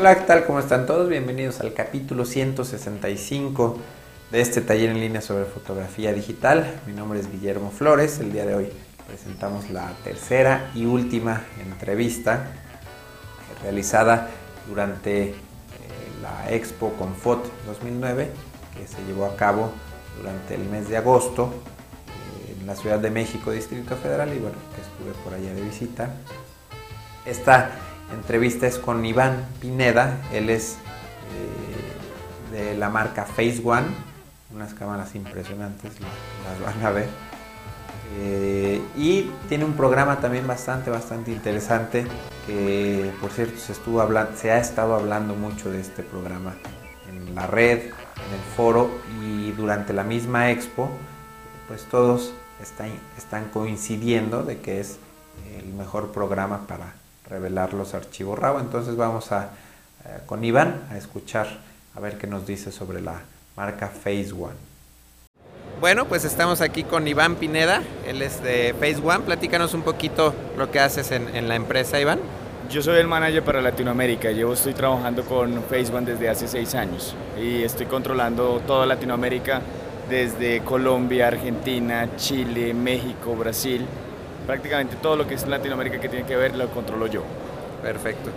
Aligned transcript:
Hola, 0.00 0.14
¿qué 0.14 0.22
tal? 0.22 0.46
¿Cómo 0.46 0.58
están 0.60 0.86
todos? 0.86 1.10
Bienvenidos 1.10 1.60
al 1.60 1.74
capítulo 1.74 2.24
165 2.24 3.76
de 4.30 4.40
este 4.40 4.62
taller 4.62 4.88
en 4.88 4.98
línea 4.98 5.20
sobre 5.20 5.44
fotografía 5.44 6.14
digital. 6.14 6.80
Mi 6.86 6.94
nombre 6.94 7.20
es 7.20 7.30
Guillermo 7.30 7.70
Flores. 7.70 8.18
El 8.18 8.32
día 8.32 8.46
de 8.46 8.54
hoy 8.54 8.68
presentamos 9.06 9.68
la 9.68 9.92
tercera 10.02 10.70
y 10.74 10.86
última 10.86 11.42
entrevista 11.62 12.50
realizada 13.62 14.30
durante 14.66 15.28
eh, 15.28 15.34
la 16.22 16.50
Expo 16.50 16.94
Confot 16.94 17.44
2009 17.66 18.30
que 18.78 18.86
se 18.86 19.04
llevó 19.04 19.26
a 19.26 19.36
cabo 19.36 19.70
durante 20.16 20.54
el 20.54 20.64
mes 20.64 20.88
de 20.88 20.96
agosto 20.96 21.52
eh, 22.48 22.56
en 22.58 22.66
la 22.66 22.74
Ciudad 22.74 23.00
de 23.00 23.10
México, 23.10 23.50
Distrito 23.50 23.96
Federal, 23.96 24.32
y 24.34 24.38
bueno, 24.38 24.56
que 24.74 24.80
estuve 24.80 25.12
por 25.22 25.34
allá 25.34 25.52
de 25.52 25.60
visita. 25.60 26.14
Esta 27.26 27.72
entrevista 28.12 28.66
es 28.66 28.78
con 28.78 29.04
Iván 29.04 29.46
Pineda, 29.60 30.18
él 30.32 30.50
es 30.50 30.76
eh, 32.52 32.56
de 32.56 32.76
la 32.76 32.88
marca 32.88 33.24
Phase 33.24 33.60
One, 33.64 33.86
unas 34.52 34.74
cámaras 34.74 35.14
impresionantes, 35.14 35.92
las 36.44 36.60
van 36.60 36.84
a 36.84 36.90
ver. 36.90 37.08
Eh, 38.18 38.82
y 38.96 39.30
tiene 39.48 39.64
un 39.64 39.74
programa 39.74 40.20
también 40.20 40.46
bastante, 40.46 40.90
bastante 40.90 41.30
interesante 41.30 42.04
que 42.46 43.12
por 43.20 43.30
cierto 43.30 43.58
se, 43.60 43.70
estuvo 43.70 44.00
hablando, 44.00 44.36
se 44.36 44.50
ha 44.50 44.58
estado 44.58 44.94
hablando 44.94 45.36
mucho 45.36 45.70
de 45.70 45.80
este 45.80 46.02
programa 46.02 46.54
en 47.08 47.34
la 47.36 47.46
red, 47.46 47.78
en 47.78 48.34
el 48.34 48.40
foro 48.56 48.90
y 49.22 49.52
durante 49.52 49.92
la 49.92 50.02
misma 50.02 50.50
expo, 50.50 50.90
pues 51.68 51.84
todos 51.84 52.34
están, 52.60 52.90
están 53.16 53.44
coincidiendo 53.50 54.42
de 54.42 54.58
que 54.58 54.80
es 54.80 54.98
el 55.56 55.72
mejor 55.74 56.10
programa 56.10 56.66
para 56.66 56.99
revelar 57.30 57.72
los 57.72 57.94
archivos 57.94 58.38
RAW. 58.38 58.58
Entonces 58.58 58.96
vamos 58.96 59.32
a, 59.32 59.50
eh, 60.04 60.18
con 60.26 60.44
Iván 60.44 60.82
a 60.90 60.98
escuchar 60.98 61.46
a 61.94 62.00
ver 62.00 62.18
qué 62.18 62.26
nos 62.26 62.46
dice 62.46 62.72
sobre 62.72 63.00
la 63.00 63.20
marca 63.56 63.88
Phase 63.88 64.32
One. 64.32 64.70
Bueno, 65.80 66.06
pues 66.06 66.26
estamos 66.26 66.60
aquí 66.60 66.82
con 66.84 67.08
Iván 67.08 67.36
Pineda, 67.36 67.82
él 68.06 68.20
es 68.20 68.42
de 68.42 68.74
Phase 68.78 69.00
One. 69.02 69.20
Platícanos 69.20 69.72
un 69.72 69.82
poquito 69.82 70.34
lo 70.58 70.70
que 70.70 70.78
haces 70.78 71.10
en, 71.10 71.34
en 71.34 71.48
la 71.48 71.54
empresa, 71.54 71.98
Iván. 71.98 72.20
Yo 72.70 72.82
soy 72.82 73.00
el 73.00 73.08
manager 73.08 73.42
para 73.42 73.62
Latinoamérica. 73.62 74.30
Llevo 74.30 74.52
estoy 74.52 74.74
trabajando 74.74 75.24
con 75.24 75.62
Phase 75.62 75.92
One 75.92 76.06
desde 76.12 76.28
hace 76.28 76.46
seis 76.46 76.74
años 76.74 77.16
y 77.40 77.62
estoy 77.62 77.86
controlando 77.86 78.60
toda 78.66 78.84
Latinoamérica 78.84 79.62
desde 80.08 80.60
Colombia, 80.60 81.28
Argentina, 81.28 82.10
Chile, 82.16 82.74
México, 82.74 83.34
Brasil 83.34 83.86
prácticamente 84.50 84.96
todo 84.96 85.14
lo 85.14 85.28
que 85.28 85.34
es 85.34 85.46
Latinoamérica 85.46 86.00
que 86.00 86.08
tiene 86.08 86.26
que 86.26 86.34
ver 86.34 86.56
lo 86.56 86.68
controlo 86.70 87.06
yo. 87.06 87.22
Perfecto. 87.84 88.30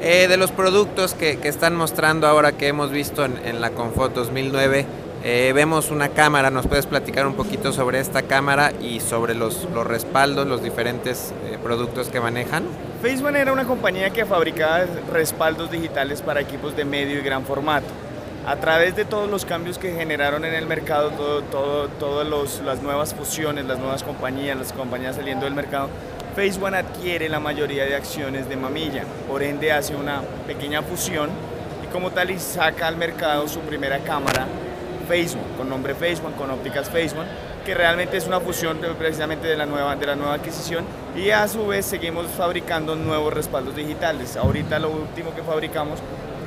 Eh, 0.00 0.28
de 0.28 0.36
los 0.36 0.52
productos 0.52 1.14
que, 1.14 1.40
que, 1.40 1.48
están 1.48 1.74
mostrando 1.74 2.28
ahora 2.28 2.52
que 2.52 2.68
hemos 2.68 2.92
visto 2.92 3.24
en, 3.24 3.36
en 3.44 3.60
la 3.60 3.70
Confot 3.70 4.14
2009, 4.14 4.86
eh, 5.24 5.50
vemos 5.56 5.90
una 5.90 6.10
cámara, 6.10 6.52
¿nos 6.52 6.68
puedes 6.68 6.86
platicar 6.86 7.26
un 7.26 7.34
poquito 7.34 7.72
sobre 7.72 7.98
esta 7.98 8.22
cámara 8.22 8.70
y 8.80 9.00
sobre 9.00 9.34
los, 9.34 9.66
los 9.74 9.84
respaldos, 9.84 10.46
los 10.46 10.62
diferentes 10.62 11.32
eh, 11.50 11.58
productos 11.60 12.10
que 12.10 12.20
manejan? 12.20 12.62
Facebook 13.02 13.34
era 13.34 13.52
una 13.52 13.64
compañía 13.64 14.10
que 14.10 14.24
fabricaba 14.24 14.84
respaldos 15.12 15.72
digitales 15.72 16.22
para 16.22 16.40
equipos 16.40 16.76
de 16.76 16.84
medio 16.84 17.18
y 17.18 17.22
gran 17.22 17.44
formato 17.44 17.88
a 18.46 18.56
través 18.56 18.94
de 18.94 19.04
todos 19.04 19.28
los 19.28 19.44
cambios 19.44 19.76
que 19.76 19.92
generaron 19.92 20.44
en 20.44 20.54
el 20.54 20.66
mercado, 20.66 21.10
todas 21.50 22.60
las 22.64 22.80
nuevas 22.80 23.12
fusiones, 23.12 23.64
las 23.64 23.78
nuevas 23.78 24.04
compañías, 24.04 24.56
las 24.56 24.72
compañías 24.72 25.16
saliendo 25.16 25.46
del 25.46 25.54
mercado, 25.54 25.88
Facebook 26.36 26.74
adquiere 26.74 27.28
la 27.28 27.40
mayoría 27.40 27.84
de 27.86 27.96
acciones 27.96 28.48
de 28.48 28.56
Mamilla, 28.56 29.02
por 29.28 29.42
ende 29.42 29.72
hace 29.72 29.96
una 29.96 30.22
pequeña 30.46 30.82
fusión 30.82 31.30
y 31.82 31.92
como 31.92 32.10
tal 32.10 32.30
y 32.30 32.38
saca 32.38 32.86
al 32.86 32.96
mercado 32.96 33.48
su 33.48 33.60
primera 33.60 33.98
cámara 33.98 34.46
Facebook, 35.08 35.56
con 35.56 35.68
nombre 35.68 35.94
Facebook, 35.94 36.36
con 36.36 36.50
ópticas 36.50 36.88
Facebook, 36.88 37.24
que 37.64 37.74
realmente 37.74 38.16
es 38.16 38.26
una 38.28 38.38
fusión 38.38 38.80
de, 38.80 38.88
precisamente 38.90 39.48
de 39.48 39.56
la, 39.56 39.66
nueva, 39.66 39.96
de 39.96 40.06
la 40.06 40.14
nueva 40.14 40.34
adquisición 40.34 40.84
y 41.16 41.30
a 41.30 41.48
su 41.48 41.66
vez 41.66 41.84
seguimos 41.84 42.26
fabricando 42.28 42.94
nuevos 42.94 43.32
respaldos 43.32 43.74
digitales. 43.74 44.36
Ahorita 44.36 44.78
lo 44.78 44.90
último 44.90 45.34
que 45.34 45.42
fabricamos 45.42 45.98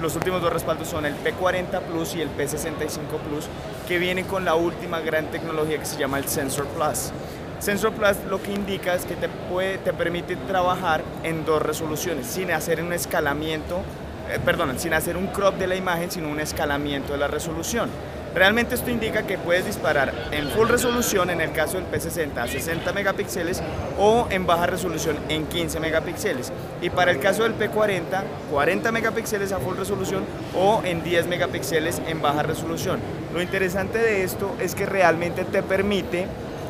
los 0.01 0.15
últimos 0.15 0.41
dos 0.41 0.51
respaldos 0.51 0.87
son 0.87 1.05
el 1.05 1.15
P40 1.15 1.81
Plus 1.81 2.15
y 2.15 2.21
el 2.21 2.29
P65 2.29 3.19
Plus, 3.27 3.45
que 3.87 3.97
vienen 3.97 4.25
con 4.25 4.45
la 4.45 4.55
última 4.55 4.99
gran 4.99 5.25
tecnología 5.27 5.77
que 5.77 5.85
se 5.85 5.97
llama 5.97 6.17
el 6.17 6.27
Sensor 6.27 6.67
Plus. 6.67 7.11
Sensor 7.59 7.91
Plus 7.91 8.17
lo 8.29 8.41
que 8.41 8.53
indica 8.53 8.93
es 8.93 9.05
que 9.05 9.15
te, 9.15 9.27
puede, 9.27 9.77
te 9.79 9.91
permite 9.91 10.35
trabajar 10.35 11.03
en 11.23 11.45
dos 11.45 11.61
resoluciones, 11.61 12.27
sin 12.27 12.51
hacer 12.51 12.81
un 12.81 12.93
escalamiento, 12.93 13.81
eh, 14.29 14.39
perdón, 14.43 14.79
sin 14.79 14.93
hacer 14.93 15.17
un 15.17 15.27
crop 15.27 15.55
de 15.55 15.67
la 15.67 15.75
imagen, 15.75 16.09
sino 16.09 16.29
un 16.29 16.39
escalamiento 16.39 17.11
de 17.13 17.19
la 17.19 17.27
resolución. 17.27 17.89
Realmente 18.33 18.75
esto 18.75 18.91
indica 18.91 19.23
que 19.23 19.37
puedes 19.37 19.65
disparar 19.65 20.13
en 20.31 20.47
full 20.49 20.69
resolución 20.69 21.31
en 21.31 21.41
el 21.41 21.51
caso 21.51 21.77
del 21.77 21.87
P60 21.87 22.37
a 22.37 22.47
60 22.47 22.93
megapíxeles 22.93 23.61
o 23.97 24.27
en 24.29 24.45
baja 24.45 24.67
resolución 24.67 25.17
en 25.29 25.47
15 25.47 25.79
megapíxeles. 25.79 26.51
Y 26.81 26.89
para 26.89 27.11
el 27.11 27.19
caso 27.19 27.43
del 27.43 27.57
P40, 27.57 28.23
40 28.51 28.91
megapíxeles 28.91 29.51
a 29.51 29.59
full 29.59 29.75
resolución 29.75 30.23
o 30.55 30.81
en 30.85 31.03
10 31.03 31.27
megapíxeles 31.27 32.01
en 32.07 32.21
baja 32.21 32.43
resolución. 32.43 32.99
Lo 33.33 33.41
interesante 33.41 33.99
de 33.99 34.23
esto 34.23 34.55
es 34.59 34.75
que 34.75 34.85
realmente 34.85 35.43
te 35.43 35.61
permite 35.61 36.25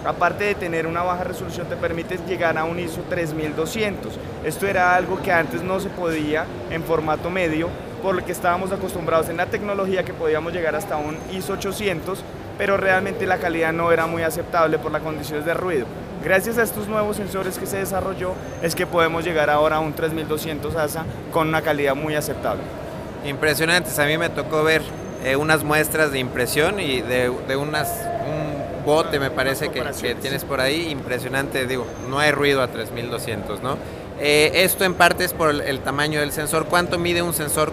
aparte 0.06 0.46
de 0.46 0.56
tener 0.56 0.88
una 0.88 1.04
baja 1.04 1.24
resolución, 1.24 1.68
te 1.68 1.76
permite 1.76 2.18
llegar 2.28 2.58
a 2.58 2.64
un 2.64 2.80
ISO 2.80 3.02
3200. 3.10 4.14
Esto 4.46 4.68
era 4.68 4.96
algo 4.96 5.22
que 5.22 5.32
antes 5.32 5.62
no 5.62 5.80
se 5.80 5.90
podía 5.90 6.46
en 6.72 6.84
formato 6.84 7.30
medio 7.30 7.70
por 8.02 8.16
lo 8.16 8.26
que 8.26 8.32
estábamos 8.32 8.72
acostumbrados 8.72 9.30
en 9.30 9.38
la 9.38 9.48
tecnología 9.48 10.04
que 10.04 10.14
podíamos 10.14 10.54
llegar 10.54 10.76
hasta 10.76 10.96
un 10.98 11.18
ISO 11.34 11.54
800, 11.54 12.24
pero 12.60 12.76
realmente 12.76 13.26
la 13.26 13.38
calidad 13.38 13.72
no 13.72 13.90
era 13.90 14.06
muy 14.06 14.22
aceptable 14.22 14.78
por 14.78 14.92
las 14.92 15.02
condiciones 15.02 15.46
de 15.46 15.54
ruido. 15.54 15.86
Gracias 16.22 16.58
a 16.58 16.64
estos 16.64 16.90
nuevos 16.90 17.16
sensores 17.16 17.58
que 17.58 17.66
se 17.66 17.78
desarrolló 17.78 18.34
es 18.62 18.76
que 18.76 18.86
podemos 18.86 19.24
llegar 19.24 19.50
ahora 19.50 19.78
a 19.78 19.80
un 19.80 19.94
3200 19.94 20.76
ASA 20.76 21.06
con 21.32 21.48
una 21.48 21.62
calidad 21.62 21.96
muy 21.96 22.16
aceptable. 22.16 22.62
Impresionantes, 23.26 23.98
a 23.98 24.06
mí 24.06 24.18
me 24.18 24.28
tocó 24.28 24.62
ver 24.62 24.82
eh, 25.24 25.38
unas 25.38 25.64
muestras 25.64 26.12
de 26.12 26.20
impresión 26.20 26.82
y 26.82 27.02
de, 27.02 27.32
de 27.48 27.56
unas, 27.56 27.88
un 28.28 28.86
bote 28.86 29.22
me 29.22 29.32
parece 29.32 29.70
que, 29.70 29.82
que, 30.02 30.16
tienes 30.16 30.44
por 30.44 30.60
ahí, 30.60 30.90
impresionante, 30.90 31.66
digo, 31.66 31.88
no 32.10 32.20
hay 32.20 32.32
ruido 32.32 32.62
a 32.62 32.68
3200, 32.68 33.64
¿no? 33.64 33.78
Eh, 34.20 34.52
esto 34.66 34.84
en 34.84 34.96
parte 34.96 35.24
es 35.24 35.32
por 35.32 35.50
el, 35.50 35.62
el, 35.62 35.80
tamaño 35.80 36.20
del 36.20 36.34
sensor. 36.34 36.66
¿Cuánto 36.66 36.98
mide 36.98 37.22
un 37.22 37.34
sensor 37.34 37.72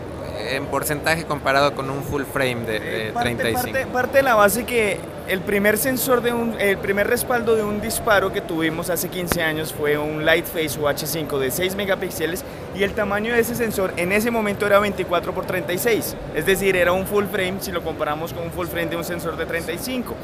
en 0.54 0.66
porcentaje 0.66 1.24
comparado 1.24 1.74
con 1.74 1.90
un 1.90 2.02
full 2.04 2.22
frame 2.24 2.66
de, 2.66 2.80
de 2.80 3.12
parte, 3.12 3.34
35? 3.34 3.62
Parte, 3.62 3.86
parte, 3.86 4.16
de 4.18 4.22
la 4.22 4.34
base 4.34 4.64
que 4.64 4.98
el 5.28 5.40
primer 5.40 5.76
sensor 5.76 6.22
de 6.22 6.32
un, 6.32 6.54
el 6.60 6.78
primer 6.78 7.08
respaldo 7.08 7.56
de 7.56 7.64
un 7.64 7.80
disparo 7.80 8.32
que 8.32 8.40
tuvimos 8.40 8.90
hace 8.90 9.08
15 9.08 9.42
años 9.42 9.72
fue 9.72 9.98
un 9.98 10.24
Lightface 10.24 10.78
UH5 10.78 11.38
de 11.38 11.50
6 11.50 11.74
megapíxeles 11.74 12.44
y 12.76 12.82
el 12.82 12.92
tamaño 12.92 13.32
de 13.32 13.40
ese 13.40 13.54
sensor 13.54 13.92
en 13.96 14.12
ese 14.12 14.30
momento 14.30 14.66
era 14.66 14.78
24 14.78 15.32
por 15.32 15.46
36, 15.46 16.16
es 16.34 16.46
decir, 16.46 16.76
era 16.76 16.92
un 16.92 17.06
full 17.06 17.24
frame 17.24 17.56
si 17.60 17.72
lo 17.72 17.82
comparamos 17.82 18.32
con 18.32 18.44
un 18.44 18.52
full 18.52 18.66
frame 18.66 18.86
de 18.86 18.96
un 18.96 19.04
sensor 19.04 19.36
de 19.36 19.46
35. 19.46 20.14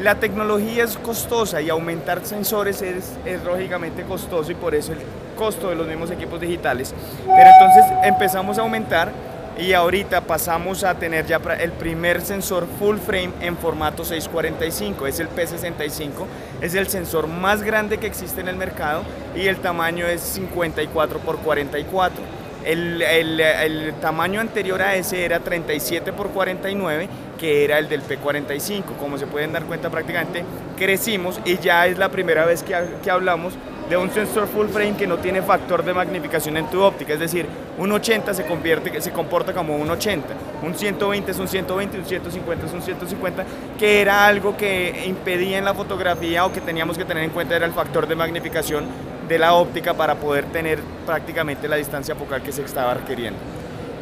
La 0.00 0.14
tecnología 0.14 0.84
es 0.84 0.96
costosa 0.96 1.60
y 1.60 1.70
aumentar 1.70 2.24
sensores 2.24 2.82
es, 2.82 3.16
es, 3.24 3.42
lógicamente 3.42 4.04
costoso 4.04 4.52
y 4.52 4.54
por 4.54 4.74
eso 4.76 4.92
el 4.92 4.98
costo 5.36 5.70
de 5.70 5.74
los 5.74 5.88
mismos 5.88 6.10
equipos 6.12 6.40
digitales. 6.40 6.94
Pero 7.26 7.50
entonces 7.50 7.84
empezamos 8.04 8.58
a 8.58 8.60
aumentar 8.60 9.10
y 9.58 9.72
ahorita 9.72 10.20
pasamos 10.20 10.84
a 10.84 10.94
tener 10.94 11.26
ya 11.26 11.40
el 11.58 11.72
primer 11.72 12.20
sensor 12.20 12.66
full 12.78 12.98
frame 12.98 13.32
en 13.40 13.56
formato 13.56 14.04
645, 14.04 15.06
es 15.06 15.18
el 15.18 15.28
P65, 15.28 16.26
es 16.60 16.74
el 16.74 16.86
sensor 16.86 17.26
más 17.26 17.62
grande 17.62 17.98
que 17.98 18.06
existe 18.06 18.40
en 18.40 18.48
el 18.48 18.56
mercado 18.56 19.02
y 19.34 19.48
el 19.48 19.56
tamaño 19.56 20.06
es 20.06 20.20
54 20.20 21.18
por 21.18 21.38
44. 21.38 22.38
El, 22.64 23.00
el, 23.00 23.94
tamaño 24.00 24.40
anterior 24.40 24.82
a 24.82 24.94
ese 24.94 25.24
era 25.24 25.40
37 25.40 26.12
por 26.12 26.28
49, 26.30 27.08
que 27.38 27.64
era 27.64 27.78
el 27.78 27.88
del 27.88 28.02
P45. 28.02 28.96
Como 28.98 29.16
se 29.16 29.26
pueden 29.26 29.52
dar 29.52 29.64
cuenta, 29.64 29.88
prácticamente 29.90 30.44
crecimos 30.76 31.40
y 31.44 31.56
ya 31.58 31.86
es 31.86 31.98
la 31.98 32.10
primera 32.10 32.44
vez 32.44 32.62
que, 32.62 32.76
que 33.02 33.10
hablamos 33.10 33.54
de 33.88 33.96
un 33.96 34.10
sensor 34.10 34.46
full 34.46 34.68
frame 34.68 34.96
que 34.96 35.06
no 35.06 35.16
tiene 35.18 35.42
factor 35.42 35.84
de 35.84 35.94
magnificación 35.94 36.56
en 36.56 36.66
tu 36.68 36.82
óptica, 36.82 37.14
es 37.14 37.20
decir, 37.20 37.46
un 37.78 37.90
80 37.90 38.34
se, 38.34 38.44
convierte, 38.44 39.00
se 39.00 39.12
comporta 39.12 39.52
como 39.52 39.76
un 39.76 39.90
80, 39.90 40.26
un 40.62 40.74
120 40.74 41.30
es 41.30 41.38
un 41.38 41.48
120, 41.48 41.98
un 41.98 42.04
150 42.04 42.66
es 42.66 42.72
un 42.72 42.82
150, 42.82 43.44
que 43.78 44.00
era 44.00 44.26
algo 44.26 44.56
que 44.56 45.04
impedía 45.06 45.58
en 45.58 45.64
la 45.64 45.74
fotografía 45.74 46.44
o 46.44 46.52
que 46.52 46.60
teníamos 46.60 46.98
que 46.98 47.04
tener 47.04 47.24
en 47.24 47.30
cuenta 47.30 47.56
era 47.56 47.66
el 47.66 47.72
factor 47.72 48.06
de 48.06 48.14
magnificación 48.14 48.84
de 49.28 49.38
la 49.38 49.54
óptica 49.54 49.94
para 49.94 50.16
poder 50.16 50.46
tener 50.46 50.80
prácticamente 51.06 51.68
la 51.68 51.76
distancia 51.76 52.14
focal 52.14 52.42
que 52.42 52.52
se 52.52 52.62
estaba 52.62 52.94
requiriendo. 52.94 53.38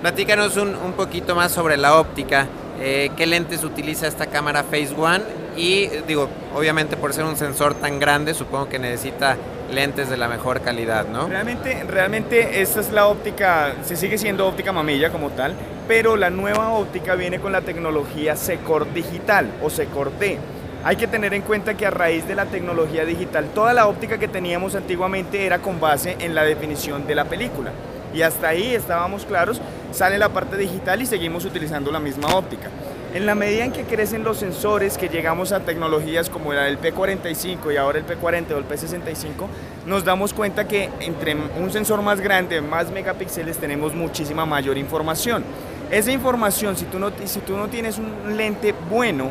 Platícanos 0.01 0.57
un, 0.57 0.75
un 0.75 0.93
poquito 0.93 1.35
más 1.35 1.53
sobre 1.53 1.77
la 1.77 1.99
óptica. 1.99 2.47
Eh, 2.81 3.11
¿Qué 3.17 3.27
lentes 3.27 3.65
utiliza 3.65 4.07
esta 4.07 4.27
cámara 4.27 4.63
Phase 4.63 4.95
One? 4.97 5.25
Y 5.57 5.89
digo, 6.07 6.29
obviamente 6.55 6.97
por 6.97 7.13
ser 7.13 7.25
un 7.25 7.37
sensor 7.37 7.75
tan 7.75 7.99
grande, 7.99 8.35
supongo 8.35 8.69
que 8.69 8.79
necesita 8.79 9.37
lentes 9.73 10.09
de 10.09 10.17
la 10.17 10.29
mejor 10.29 10.61
calidad, 10.61 11.07
¿no? 11.07 11.29
Realmente, 11.29 11.85
realmente 11.89 12.61
esta 12.61 12.81
es 12.81 12.91
la 12.93 13.07
óptica, 13.07 13.75
se 13.85 13.97
sigue 13.97 14.19
siendo 14.19 14.47
óptica 14.47 14.73
mamilla 14.73 15.11
como 15.11 15.31
tal, 15.31 15.55
pero 15.89 16.17
la 16.17 16.31
nueva 16.31 16.71
óptica 16.71 17.15
viene 17.15 17.41
con 17.41 17.53
la 17.53 17.61
tecnología 17.61 18.37
Secor 18.37 18.93
Digital 18.93 19.51
o 19.63 19.71
Secor 19.71 20.13
D. 20.19 20.39
Hay 20.85 20.97
que 20.97 21.07
tener 21.07 21.35
en 21.35 21.43
cuenta 21.43 21.75
que 21.75 21.87
a 21.87 21.91
raíz 21.91 22.29
de 22.29 22.37
la 22.37 22.47
tecnología 22.47 23.05
digital, 23.05 23.47
toda 23.55 23.73
la 23.73 23.89
óptica 23.89 24.19
que 24.19 24.29
teníamos 24.29 24.75
antiguamente 24.75 25.45
era 25.45 25.59
con 25.59 25.81
base 25.81 26.17
en 26.21 26.35
la 26.35 26.45
definición 26.45 27.07
de 27.07 27.15
la 27.15 27.25
película. 27.25 27.73
Y 28.15 28.23
hasta 28.23 28.49
ahí 28.49 28.75
estábamos 28.75 29.25
claros, 29.25 29.61
sale 29.91 30.17
la 30.17 30.29
parte 30.29 30.57
digital 30.57 31.03
y 31.03 31.07
seguimos 31.07 31.45
utilizando 31.45 31.91
la 31.91 31.99
misma 31.99 32.29
óptica. 32.29 32.71
En 33.17 33.25
la 33.25 33.35
medida 33.35 33.65
en 33.65 33.73
que 33.73 33.85
crecen 33.85 34.25
los 34.25 34.37
sensores, 34.37 34.99
que 34.99 35.09
llegamos 35.09 35.51
a 35.53 35.61
tecnologías 35.61 36.29
como 36.29 36.53
la 36.53 36.65
del 36.65 36.79
P45 36.79 37.73
y 37.73 37.79
ahora 37.79 37.99
el 37.99 38.05
P40 38.05 38.51
o 38.53 38.59
el 38.59 38.69
P65, 38.69 39.47
nos 39.87 40.05
damos 40.05 40.35
cuenta 40.35 40.69
que 40.69 40.91
entre 41.01 41.35
un 41.35 41.73
sensor 41.73 42.03
más 42.03 42.21
grande, 42.21 42.61
más 42.61 42.91
megapíxeles, 42.91 43.57
tenemos 43.57 43.95
muchísima 43.95 44.45
mayor 44.45 44.77
información. 44.77 45.45
Esa 45.91 46.13
información, 46.13 46.77
si 46.77 46.85
tú 46.85 46.99
no, 46.99 47.69
tienes 47.69 47.97
un 47.97 48.37
lente 48.37 48.75
bueno, 48.91 49.31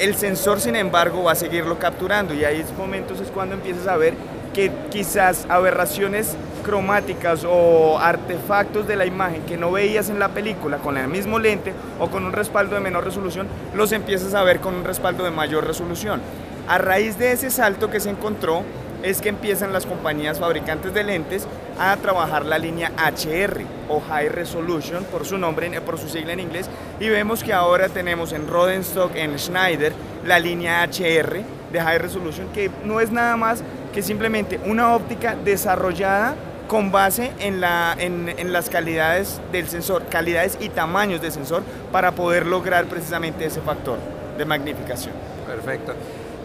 el 0.00 0.16
sensor, 0.16 0.60
sin 0.60 0.74
embargo, 0.74 1.22
va 1.22 1.32
a 1.32 1.36
seguirlo 1.36 1.78
capturando 1.78 2.34
y 2.34 2.44
ahí 2.44 2.64
momentos 2.76 3.20
es 3.20 3.28
cuando 3.28 3.54
empiezas 3.54 3.86
a 3.86 3.96
ver 3.96 4.14
que 4.52 4.72
quizás 4.90 5.46
aberraciones 5.48 6.36
cromáticas 6.64 7.44
o 7.48 7.98
artefactos 8.00 8.88
de 8.88 8.96
la 8.96 9.06
imagen 9.06 9.42
que 9.42 9.56
no 9.56 9.70
veías 9.70 10.10
en 10.10 10.18
la 10.18 10.30
película 10.30 10.78
con 10.78 10.98
el 10.98 11.06
mismo 11.06 11.38
lente 11.38 11.72
o 12.00 12.10
con 12.10 12.24
un 12.24 12.32
respaldo 12.32 12.74
de 12.74 12.80
menor 12.80 13.04
resolución, 13.04 13.46
los 13.74 13.92
empiezas 13.92 14.34
a 14.34 14.42
ver 14.42 14.58
con 14.58 14.74
un 14.74 14.84
respaldo 14.84 15.22
de 15.22 15.30
mayor 15.30 15.64
resolución. 15.66 16.20
A 16.66 16.78
raíz 16.78 17.18
de 17.18 17.30
ese 17.30 17.50
salto 17.50 17.90
que 17.90 18.00
se 18.00 18.10
encontró, 18.10 18.64
es 19.04 19.20
que 19.20 19.28
empiezan 19.28 19.72
las 19.74 19.84
compañías 19.84 20.40
fabricantes 20.40 20.94
de 20.94 21.04
lentes 21.04 21.46
a 21.78 21.94
trabajar 21.98 22.46
la 22.46 22.56
línea 22.56 22.90
HR 22.96 23.60
o 23.90 24.00
High 24.00 24.30
Resolution 24.30 25.04
por 25.04 25.26
su 25.26 25.36
nombre, 25.36 25.78
por 25.82 25.98
su 25.98 26.08
sigla 26.08 26.32
en 26.32 26.40
inglés, 26.40 26.70
y 26.98 27.10
vemos 27.10 27.44
que 27.44 27.52
ahora 27.52 27.90
tenemos 27.90 28.32
en 28.32 28.48
Rodenstock, 28.48 29.14
en 29.14 29.38
Schneider, 29.38 29.92
la 30.24 30.38
línea 30.38 30.82
HR 30.82 31.42
de 31.70 31.80
High 31.80 31.98
Resolution, 31.98 32.48
que 32.54 32.70
no 32.84 32.98
es 32.98 33.12
nada 33.12 33.36
más 33.36 33.62
que 33.92 34.02
simplemente 34.02 34.58
una 34.64 34.94
óptica 34.94 35.36
desarrollada 35.36 36.34
con 36.68 36.90
base 36.90 37.32
en, 37.40 37.60
la, 37.60 37.96
en, 37.98 38.52
las 38.52 38.70
calidades 38.70 39.40
del 39.52 39.68
sensor, 39.68 40.06
calidades 40.06 40.58
y 40.60 40.68
tamaños 40.68 41.20
del 41.20 41.32
sensor 41.32 41.62
para 41.92 42.12
poder 42.12 42.46
lograr 42.46 42.86
precisamente 42.86 43.44
ese 43.44 43.60
factor 43.60 43.98
de 44.38 44.44
magnificación. 44.44 45.14
Perfecto. 45.46 45.94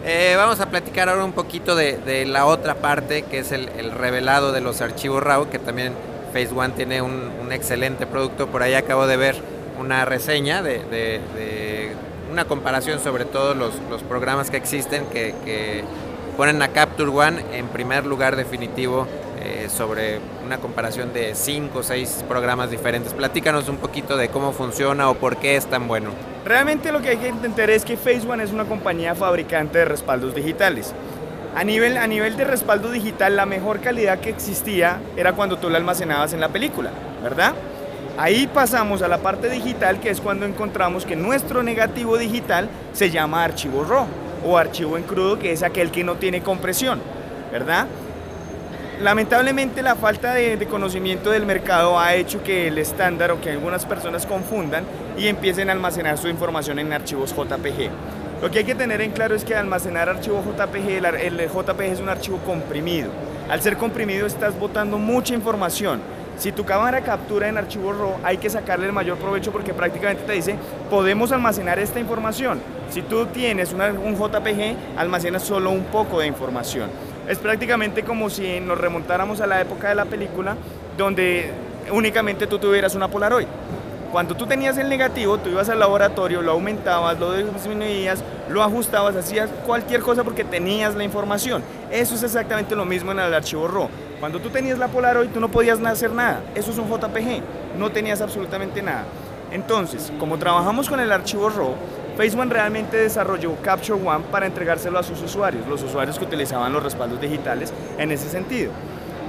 Eh, 0.04 0.34
vamos 0.36 0.60
a 0.60 0.70
platicar 0.70 1.08
ahora 1.08 1.24
un 1.24 1.32
poquito 1.32 1.74
de, 1.74 2.24
la 2.26 2.46
otra 2.46 2.76
parte, 2.76 3.22
que 3.22 3.38
es 3.38 3.52
el, 3.52 3.68
revelado 3.92 4.52
de 4.52 4.60
los 4.60 4.80
archivos 4.80 5.22
RAW, 5.22 5.50
que 5.50 5.58
también 5.58 5.92
Phase 6.32 6.50
One 6.54 6.74
tiene 6.74 7.02
un, 7.02 7.30
excelente 7.50 8.06
producto. 8.06 8.46
Por 8.46 8.62
ahí 8.62 8.74
acabo 8.74 9.08
de 9.08 9.16
ver 9.16 9.36
una 9.78 10.04
reseña 10.04 10.62
de, 10.62 11.90
una 12.30 12.44
comparación 12.44 13.00
sobre 13.00 13.24
todos 13.24 13.56
los, 13.56 14.02
programas 14.04 14.50
que 14.50 14.56
existen 14.56 15.06
que, 15.06 15.34
que 15.44 15.84
ponen 16.36 16.62
a 16.62 16.68
Capture 16.68 17.10
One 17.10 17.44
en 17.52 17.66
primer 17.68 18.06
lugar 18.06 18.36
definitivo 18.36 19.06
eh, 19.60 19.68
sobre 19.68 20.20
una 20.44 20.58
comparación 20.58 21.12
de 21.12 21.34
cinco 21.34 21.80
o 21.80 21.82
seis 21.82 22.24
programas 22.26 22.70
diferentes. 22.70 23.12
Platícanos 23.12 23.68
un 23.68 23.76
poquito 23.76 24.16
de 24.16 24.28
cómo 24.28 24.52
funciona 24.52 25.10
o 25.10 25.14
por 25.14 25.36
qué 25.36 25.56
es 25.56 25.66
tan 25.66 25.86
bueno. 25.86 26.10
Realmente 26.44 26.92
lo 26.92 27.02
que 27.02 27.10
hay 27.10 27.16
que 27.18 27.28
entender 27.28 27.68
es 27.68 27.84
que 27.84 27.98
One 28.28 28.42
es 28.42 28.52
una 28.52 28.64
compañía 28.64 29.14
fabricante 29.14 29.78
de 29.78 29.84
respaldos 29.84 30.34
digitales. 30.34 30.94
A 31.54 31.64
nivel, 31.64 31.98
a 31.98 32.06
nivel 32.06 32.36
de 32.36 32.44
respaldo 32.44 32.90
digital, 32.90 33.36
la 33.36 33.44
mejor 33.44 33.80
calidad 33.80 34.20
que 34.20 34.30
existía 34.30 35.00
era 35.16 35.34
cuando 35.34 35.58
tú 35.58 35.68
la 35.68 35.78
almacenabas 35.78 36.32
en 36.32 36.40
la 36.40 36.48
película, 36.48 36.90
¿verdad? 37.22 37.54
Ahí 38.16 38.46
pasamos 38.46 39.02
a 39.02 39.08
la 39.08 39.18
parte 39.18 39.50
digital, 39.50 40.00
que 40.00 40.10
es 40.10 40.20
cuando 40.20 40.46
encontramos 40.46 41.04
que 41.04 41.16
nuestro 41.16 41.62
negativo 41.62 42.16
digital 42.18 42.68
se 42.92 43.10
llama 43.10 43.44
archivo 43.44 43.84
RAW 43.84 44.06
o 44.46 44.56
archivo 44.56 44.96
en 44.96 45.02
crudo, 45.02 45.38
que 45.38 45.52
es 45.52 45.62
aquel 45.62 45.90
que 45.90 46.04
no 46.04 46.14
tiene 46.16 46.42
compresión, 46.42 47.00
¿verdad? 47.52 47.86
Lamentablemente 49.00 49.80
la 49.80 49.96
falta 49.96 50.34
de, 50.34 50.58
conocimiento 50.66 51.30
del 51.30 51.46
mercado 51.46 51.98
ha 51.98 52.14
hecho 52.16 52.42
que 52.42 52.68
el 52.68 52.76
estándar 52.76 53.30
o 53.30 53.40
que 53.40 53.48
algunas 53.48 53.86
personas 53.86 54.26
confundan 54.26 54.84
y 55.16 55.28
empiecen 55.28 55.70
a 55.70 55.72
almacenar 55.72 56.18
su 56.18 56.28
información 56.28 56.78
en 56.78 56.92
archivos 56.92 57.34
JPG. 57.34 57.88
Lo 58.42 58.50
que 58.50 58.58
hay 58.58 58.64
que 58.64 58.74
tener 58.74 59.00
en 59.00 59.12
claro 59.12 59.34
es 59.34 59.42
que 59.42 59.54
almacenar 59.54 60.10
archivo 60.10 60.44
JPG, 60.44 61.02
el, 61.18 61.48
JPG 61.48 61.80
es 61.80 62.00
un 62.00 62.10
archivo 62.10 62.36
comprimido. 62.44 63.08
Al 63.48 63.62
ser 63.62 63.78
comprimido 63.78 64.26
estás 64.26 64.58
botando 64.60 64.98
mucha 64.98 65.32
información. 65.32 66.02
Si 66.36 66.52
tu 66.52 66.66
cámara 66.66 67.00
captura 67.00 67.48
en 67.48 67.56
archivo 67.56 67.94
RAW, 67.94 68.18
hay 68.22 68.36
que 68.36 68.50
sacarle 68.50 68.84
el 68.86 68.92
mayor 68.92 69.16
provecho 69.16 69.50
porque 69.50 69.72
prácticamente 69.72 70.24
te 70.24 70.32
dice, 70.32 70.56
podemos 70.90 71.32
almacenar 71.32 71.78
esta 71.78 72.00
información. 72.00 72.60
Si 72.90 73.00
tú 73.00 73.24
tienes 73.26 73.72
un 73.72 74.14
JPG, 74.14 74.98
almacenas 74.98 75.42
solo 75.42 75.70
un 75.70 75.84
poco 75.84 76.20
de 76.20 76.26
información 76.26 76.90
es 77.28 77.38
prácticamente 77.38 78.02
como 78.02 78.30
si 78.30 78.60
nos 78.60 78.78
remontáramos 78.78 79.40
a 79.40 79.46
la 79.46 79.60
época 79.60 79.88
de 79.88 79.94
la 79.94 80.04
película 80.04 80.56
donde 80.96 81.50
únicamente 81.92 82.46
tú 82.46 82.58
tuvieras 82.58 82.94
una 82.94 83.08
Polaroid. 83.08 83.46
Cuando 84.12 84.34
tú 84.34 84.44
tenías 84.44 84.76
el 84.76 84.88
negativo, 84.88 85.38
tú 85.38 85.50
ibas 85.50 85.68
al 85.68 85.78
laboratorio, 85.78 86.42
lo 86.42 86.50
aumentabas, 86.50 87.18
lo 87.20 87.32
disminuías, 87.32 88.24
lo 88.48 88.60
ajustabas, 88.60 89.14
hacías 89.14 89.48
cualquier 89.64 90.00
cosa 90.00 90.24
porque 90.24 90.42
tenías 90.42 90.96
la 90.96 91.04
información. 91.04 91.62
Eso 91.92 92.16
es 92.16 92.24
exactamente 92.24 92.74
lo 92.74 92.84
mismo 92.84 93.12
en 93.12 93.20
el 93.20 93.32
archivo 93.32 93.68
RAW. 93.68 93.88
Cuando 94.18 94.40
tú 94.40 94.50
tenías 94.50 94.78
la 94.78 94.88
Polaroid, 94.88 95.28
tú 95.28 95.38
no 95.38 95.48
podías 95.48 95.80
hacer 95.84 96.10
nada. 96.10 96.40
Eso 96.56 96.72
es 96.72 96.78
un 96.78 96.88
JPG. 96.88 97.78
No 97.78 97.90
tenías 97.90 98.20
absolutamente 98.20 98.82
nada. 98.82 99.04
Entonces, 99.52 100.12
como 100.18 100.38
trabajamos 100.38 100.88
con 100.88 100.98
el 100.98 101.12
archivo 101.12 101.48
RAW, 101.48 101.74
Facebook 102.16 102.48
realmente 102.50 102.96
desarrolló 102.96 103.56
Capture 103.62 104.00
One 104.00 104.24
para 104.30 104.46
entregárselo 104.46 104.98
a 104.98 105.02
sus 105.02 105.20
usuarios, 105.22 105.66
los 105.66 105.82
usuarios 105.82 106.18
que 106.18 106.24
utilizaban 106.24 106.72
los 106.72 106.82
respaldos 106.82 107.20
digitales 107.20 107.72
en 107.98 108.12
ese 108.12 108.28
sentido. 108.28 108.72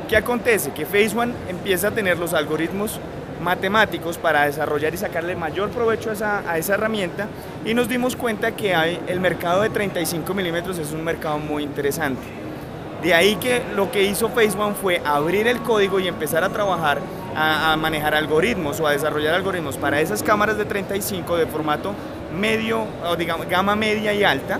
¿Qué 0.09 0.17
acontece? 0.17 0.71
Que 0.71 0.85
Facebook 0.85 1.33
empieza 1.47 1.87
a 1.87 1.91
tener 1.91 2.19
los 2.19 2.33
algoritmos 2.33 2.99
matemáticos 3.41 4.17
para 4.17 4.45
desarrollar 4.45 4.93
y 4.93 4.97
sacarle 4.97 5.35
mayor 5.35 5.69
provecho 5.69 6.11
a 6.11 6.57
esa, 6.57 6.73
herramienta 6.73 7.27
y 7.65 7.73
nos 7.73 7.89
dimos 7.89 8.15
cuenta 8.15 8.51
que 8.51 8.75
hay, 8.75 8.99
el 9.07 9.19
mercado 9.19 9.61
de 9.61 9.69
35 9.69 10.33
milímetros 10.33 10.77
es 10.77 10.91
un 10.91 11.03
mercado 11.03 11.39
muy 11.39 11.63
interesante. 11.63 12.21
De 13.01 13.15
ahí 13.15 13.35
que 13.37 13.63
lo 13.75 13.89
que 13.91 14.03
hizo 14.03 14.29
Facebook 14.29 14.75
fue 14.79 15.01
abrir 15.03 15.47
el 15.47 15.61
código 15.61 15.99
y 15.99 16.07
empezar 16.07 16.43
a 16.43 16.49
trabajar, 16.49 16.99
a, 17.35 17.73
a 17.73 17.77
manejar 17.77 18.13
algoritmos 18.13 18.79
o 18.79 18.87
a 18.87 18.91
desarrollar 18.91 19.33
algoritmos 19.33 19.77
para 19.77 20.01
esas 20.01 20.21
cámaras 20.21 20.57
de 20.57 20.65
35 20.65 21.37
de 21.37 21.47
formato 21.47 21.95
medio, 22.31 22.85
o 23.05 23.15
digamos, 23.15 23.47
gama 23.47 23.75
media 23.75 24.13
y 24.13 24.23
alta, 24.23 24.59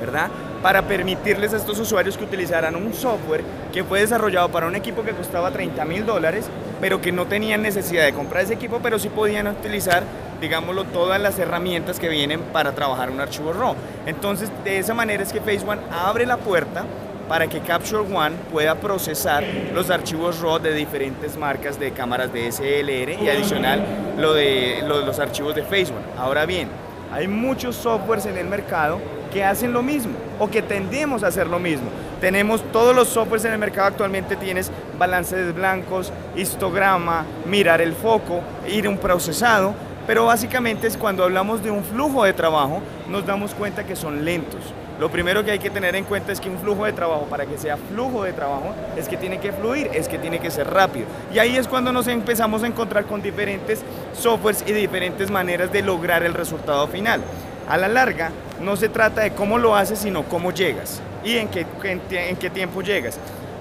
¿verdad? 0.00 0.28
Para 0.62 0.82
permitirles 0.82 1.52
a 1.54 1.56
estos 1.56 1.78
usuarios 1.78 2.16
que 2.16 2.24
utilizaran 2.24 2.74
un 2.74 2.92
software 2.92 3.42
que 3.72 3.84
fue 3.84 4.00
desarrollado 4.00 4.48
para 4.48 4.66
un 4.66 4.74
equipo 4.74 5.02
que 5.02 5.12
costaba 5.12 5.50
30 5.50 5.84
mil 5.84 6.04
dólares, 6.04 6.46
pero 6.80 7.00
que 7.00 7.12
no 7.12 7.26
tenían 7.26 7.62
necesidad 7.62 8.04
de 8.04 8.12
comprar 8.12 8.44
ese 8.44 8.54
equipo, 8.54 8.80
pero 8.82 8.98
sí 8.98 9.08
podían 9.08 9.46
utilizar, 9.46 10.02
digámoslo, 10.40 10.84
todas 10.84 11.20
las 11.20 11.38
herramientas 11.38 12.00
que 12.00 12.08
vienen 12.08 12.40
para 12.52 12.72
trabajar 12.72 13.10
un 13.10 13.20
archivo 13.20 13.52
RAW. 13.52 13.74
Entonces, 14.06 14.50
de 14.64 14.78
esa 14.78 14.94
manera 14.94 15.22
es 15.22 15.32
que 15.32 15.40
Phase 15.40 15.64
One 15.66 15.80
abre 15.92 16.26
la 16.26 16.38
puerta 16.38 16.84
para 17.28 17.46
que 17.46 17.60
Capture 17.60 17.98
One 17.98 18.36
pueda 18.50 18.74
procesar 18.76 19.44
los 19.74 19.90
archivos 19.90 20.40
RAW 20.40 20.58
de 20.58 20.72
diferentes 20.74 21.36
marcas 21.36 21.78
de 21.78 21.92
cámaras 21.92 22.32
de 22.32 22.50
SLR 22.50 23.22
y 23.22 23.28
adicional 23.28 23.84
lo 24.16 24.32
de, 24.32 24.82
los 24.86 25.18
archivos 25.18 25.54
de 25.54 25.62
Facebook. 25.62 26.00
Ahora 26.16 26.46
bien, 26.46 26.68
hay 27.12 27.28
muchos 27.28 27.76
softwares 27.76 28.26
en 28.26 28.38
el 28.38 28.46
mercado 28.46 29.00
que 29.32 29.44
hacen 29.44 29.72
lo 29.72 29.82
mismo 29.82 30.14
o 30.38 30.48
que 30.48 30.62
tendemos 30.62 31.22
a 31.22 31.28
hacer 31.28 31.46
lo 31.46 31.58
mismo. 31.58 31.88
Tenemos 32.20 32.62
todos 32.72 32.96
los 32.96 33.08
softwares 33.08 33.44
en 33.44 33.52
el 33.52 33.58
mercado 33.58 33.88
actualmente, 33.88 34.34
tienes 34.36 34.72
balance 34.98 35.36
de 35.36 35.52
blancos, 35.52 36.12
histograma, 36.34 37.24
mirar 37.46 37.80
el 37.80 37.92
foco, 37.92 38.40
ir 38.68 38.88
un 38.88 38.98
procesado, 38.98 39.74
pero 40.06 40.24
básicamente 40.24 40.86
es 40.86 40.96
cuando 40.96 41.22
hablamos 41.22 41.62
de 41.62 41.70
un 41.70 41.84
flujo 41.84 42.24
de 42.24 42.32
trabajo, 42.32 42.80
nos 43.08 43.26
damos 43.26 43.54
cuenta 43.54 43.84
que 43.84 43.94
son 43.94 44.24
lentos. 44.24 44.62
Lo 44.98 45.10
primero 45.10 45.44
que 45.44 45.52
hay 45.52 45.60
que 45.60 45.70
tener 45.70 45.94
en 45.94 46.04
cuenta 46.04 46.32
es 46.32 46.40
que 46.40 46.50
un 46.50 46.58
flujo 46.58 46.84
de 46.84 46.92
trabajo, 46.92 47.26
para 47.30 47.46
que 47.46 47.56
sea 47.56 47.76
flujo 47.76 48.24
de 48.24 48.32
trabajo, 48.32 48.74
es 48.96 49.08
que 49.08 49.16
tiene 49.16 49.38
que 49.38 49.52
fluir, 49.52 49.88
es 49.94 50.08
que 50.08 50.18
tiene 50.18 50.40
que 50.40 50.50
ser 50.50 50.68
rápido. 50.68 51.06
Y 51.32 51.38
ahí 51.38 51.56
es 51.56 51.68
cuando 51.68 51.92
nos 51.92 52.08
empezamos 52.08 52.64
a 52.64 52.66
encontrar 52.66 53.04
con 53.04 53.22
diferentes 53.22 53.82
softwares 54.12 54.64
y 54.66 54.72
diferentes 54.72 55.30
maneras 55.30 55.70
de 55.72 55.82
lograr 55.82 56.24
el 56.24 56.34
resultado 56.34 56.88
final. 56.88 57.20
A 57.68 57.76
la 57.76 57.86
larga, 57.86 58.32
no 58.60 58.74
se 58.76 58.88
trata 58.88 59.20
de 59.20 59.30
cómo 59.32 59.58
lo 59.58 59.76
haces, 59.76 60.00
sino 60.00 60.24
cómo 60.24 60.52
llegas 60.52 61.00
y 61.24 61.36
en 61.36 61.48
qué, 61.48 62.50
tiempo 62.50 62.82
llegas. 62.82 63.18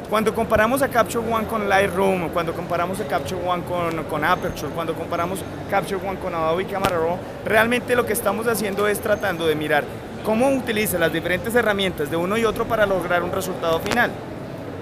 Cuando 0.09 0.33
comparamos 0.33 0.81
a 0.81 0.87
Capture 0.87 1.23
One 1.31 1.45
con 1.47 1.67
Lightroom, 1.67 2.29
cuando 2.29 2.53
comparamos 2.53 2.99
a 3.01 3.05
Capture 3.05 3.41
One 3.45 3.63
con, 3.63 4.05
con, 4.05 4.23
Aperture, 4.23 4.71
cuando 4.73 4.95
comparamos 4.95 5.43
Capture 5.69 5.99
One 6.03 6.17
con 6.17 6.33
Adobe 6.33 6.65
Camera 6.65 6.97
Raw, 6.97 7.17
realmente 7.45 7.95
lo 7.95 8.05
que 8.05 8.13
estamos 8.13 8.47
haciendo 8.47 8.87
es 8.87 9.01
tratando 9.01 9.45
de 9.45 9.55
mirar 9.55 9.83
cómo 10.27 10.49
utiliza 10.49 10.99
las 10.99 11.13
diferentes 11.13 11.55
herramientas 11.55 12.11
de 12.11 12.17
uno 12.17 12.35
y 12.35 12.43
otro 12.43 12.65
para 12.65 12.85
lograr 12.85 13.23
un 13.23 13.31
resultado 13.31 13.79
final. 13.79 14.11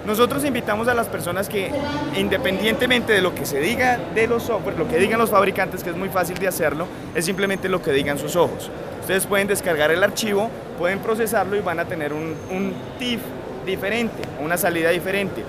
Nosotros 0.04 0.44
invitamos 0.44 0.88
a 0.88 0.96
las 0.96 1.06
personas 1.06 1.50
que, 1.50 1.70
independientemente 2.18 3.14
de 3.14 3.22
lo 3.22 3.36
que 3.36 3.46
se 3.46 3.60
diga 3.60 4.00
de 4.16 4.26
los 4.26 4.42
software, 4.42 4.76
lo 4.76 4.88
que 4.88 4.98
digan 4.98 5.20
los 5.20 5.30
fabricantes, 5.30 5.84
que 5.84 5.92
es 5.92 5.96
muy 5.96 6.10
fácil 6.10 6.40
de 6.40 6.48
hacerlo, 6.48 6.88
es 7.14 7.26
simplemente 7.26 7.70
lo 7.70 7.80
que 7.80 7.92
digan 7.92 8.18
sus 8.18 8.36
ojos. 8.36 8.72
Ustedes 9.02 9.28
pueden 9.28 9.48
descargar 9.48 9.92
el 9.92 10.04
archivo, 10.04 10.50
pueden 10.80 10.98
procesarlo 10.98 11.56
y 11.56 11.60
van 11.60 11.80
a 11.80 11.86
tener 11.86 12.12
un, 12.12 12.34
un 12.50 12.74
TIFF 12.98 13.22
diferente, 13.68 14.24
una 14.44 14.58
salida 14.58 14.90
diferente. 14.90 15.44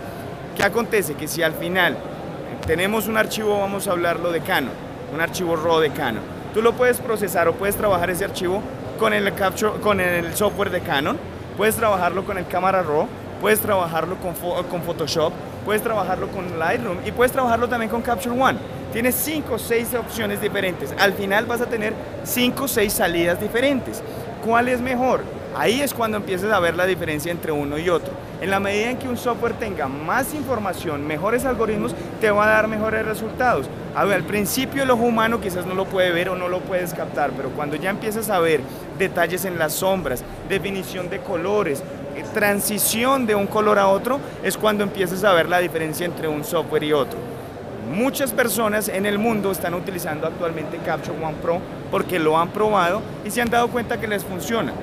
¿Qué 0.59 0.63
acontece? 0.63 1.15
Que 1.15 1.27
si 1.27 1.43
al 1.43 1.55
final 1.55 1.97
tenemos 2.67 3.09
un 3.09 3.17
archivo, 3.17 3.59
vamos 3.59 3.89
a 3.89 3.93
hablarlo 3.93 4.31
de 4.31 4.43
Canon, 4.43 4.75
un 5.15 5.23
archivo 5.23 5.57
RAW 5.57 5.81
de 5.81 5.89
Canon, 5.89 6.23
tú 6.53 6.61
lo 6.61 6.75
puedes 6.75 6.99
procesar 6.99 7.49
o 7.49 7.55
puedes 7.55 7.77
trabajar 7.77 8.11
ese 8.11 8.27
archivo 8.27 8.63
con 8.97 9.13
el, 9.13 9.33
capture, 9.35 9.81
con 9.81 10.01
el 10.01 10.35
software 10.35 10.71
de 10.71 10.81
Canon, 10.81 11.19
puedes 11.57 11.77
trabajarlo 11.77 12.25
con 12.25 12.39
el 12.39 12.47
cámara 12.47 12.83
RAW, 12.83 13.07
puedes 13.41 13.61
trabajarlo 13.61 14.17
con, 14.17 14.35
con 14.65 14.83
Photoshop, 14.83 15.33
puedes 15.65 15.83
trabajarlo 15.83 16.29
con 16.29 16.59
Lightroom 16.59 16.99
y 17.05 17.13
puedes 17.13 17.33
trabajarlo 17.33 17.69
también 17.69 17.91
con 17.91 18.03
Capture 18.03 18.41
One. 18.41 18.59
Tienes 18.93 19.15
5 19.17 19.55
o 19.55 19.59
6 19.59 19.95
opciones 19.95 20.41
diferentes. 20.41 20.95
Al 20.99 21.13
final 21.13 21.45
vas 21.47 21.61
a 21.61 21.67
tener 21.67 21.93
5 22.25 22.65
o 22.65 22.69
6 22.69 22.93
salidas 22.93 23.41
diferentes. 23.41 24.03
¿Cuál 24.45 24.69
es 24.69 24.81
mejor? 24.81 25.21
Ahí 25.59 25.81
es 25.81 25.95
cuando 25.95 26.19
empiezas 26.19 26.53
a 26.53 26.61
ver 26.61 26.77
la 26.77 26.85
diferencia 26.85 27.33
entre 27.33 27.51
uno 27.51 27.79
y 27.79 27.89
otro. 27.89 28.13
En 28.43 28.51
la 28.51 28.61
medida 28.61 28.91
en 28.91 28.99
que 28.99 29.09
un 29.09 29.17
software 29.17 29.55
tenga 29.55 29.89
más 29.89 30.35
información, 30.35 31.07
mejores 31.07 31.47
algoritmos, 31.47 31.95
te 32.21 32.31
va 32.31 32.45
a 32.45 32.51
dar 32.51 32.69
mejores 32.69 33.07
resultados. 33.07 33.67
A 33.95 34.05
ver, 34.05 34.17
al 34.17 34.25
principio 34.25 34.83
el 34.83 34.91
ojo 34.91 35.05
humano 35.05 35.41
quizás 35.41 35.65
no 35.65 35.75
lo 35.75 35.87
puede 35.87 36.13
ver 36.13 36.29
o 36.29 36.37
no 36.37 36.49
lo 36.49 36.61
puedes 36.61 36.93
captar, 36.93 37.31
pero 37.35 37.49
cuando 37.53 37.75
ya 37.77 37.89
empiezas 37.89 38.29
a 38.29 38.39
ver 38.39 38.61
detalles 38.99 39.47
en 39.47 39.59
las 39.59 39.73
sombras, 39.73 40.23
definición 40.47 41.09
de 41.09 41.21
colores, 41.21 41.83
transición 42.35 43.25
de 43.25 43.35
un 43.35 43.47
color 43.47 43.79
a 43.79 43.89
otro, 43.89 44.21
es 44.43 44.59
cuando 44.59 44.85
empiezas 44.85 45.25
a 45.25 45.33
ver 45.33 45.49
la 45.49 45.61
diferencia 45.61 46.05
entre 46.05 46.29
un 46.29 46.45
software 46.45 46.85
y 46.85 46.93
otro. 46.93 47.19
Muchas 47.91 48.33
personas 48.33 48.91
en 48.91 49.07
el 49.07 49.19
mundo 49.19 49.51
están 49.53 49.73
utilizando 49.73 50.27
actualmente 50.27 50.77
Capture 50.85 51.17
One 51.17 51.37
Pro 51.41 51.61
porque 51.91 52.19
lo 52.19 52.37
han 52.37 52.51
probado 52.51 53.01
y 53.25 53.31
se 53.31 53.41
han 53.41 53.49
dado 53.49 53.69
cuenta 53.69 53.99
que 53.99 54.07
les 54.07 54.23
funciona. 54.23 54.75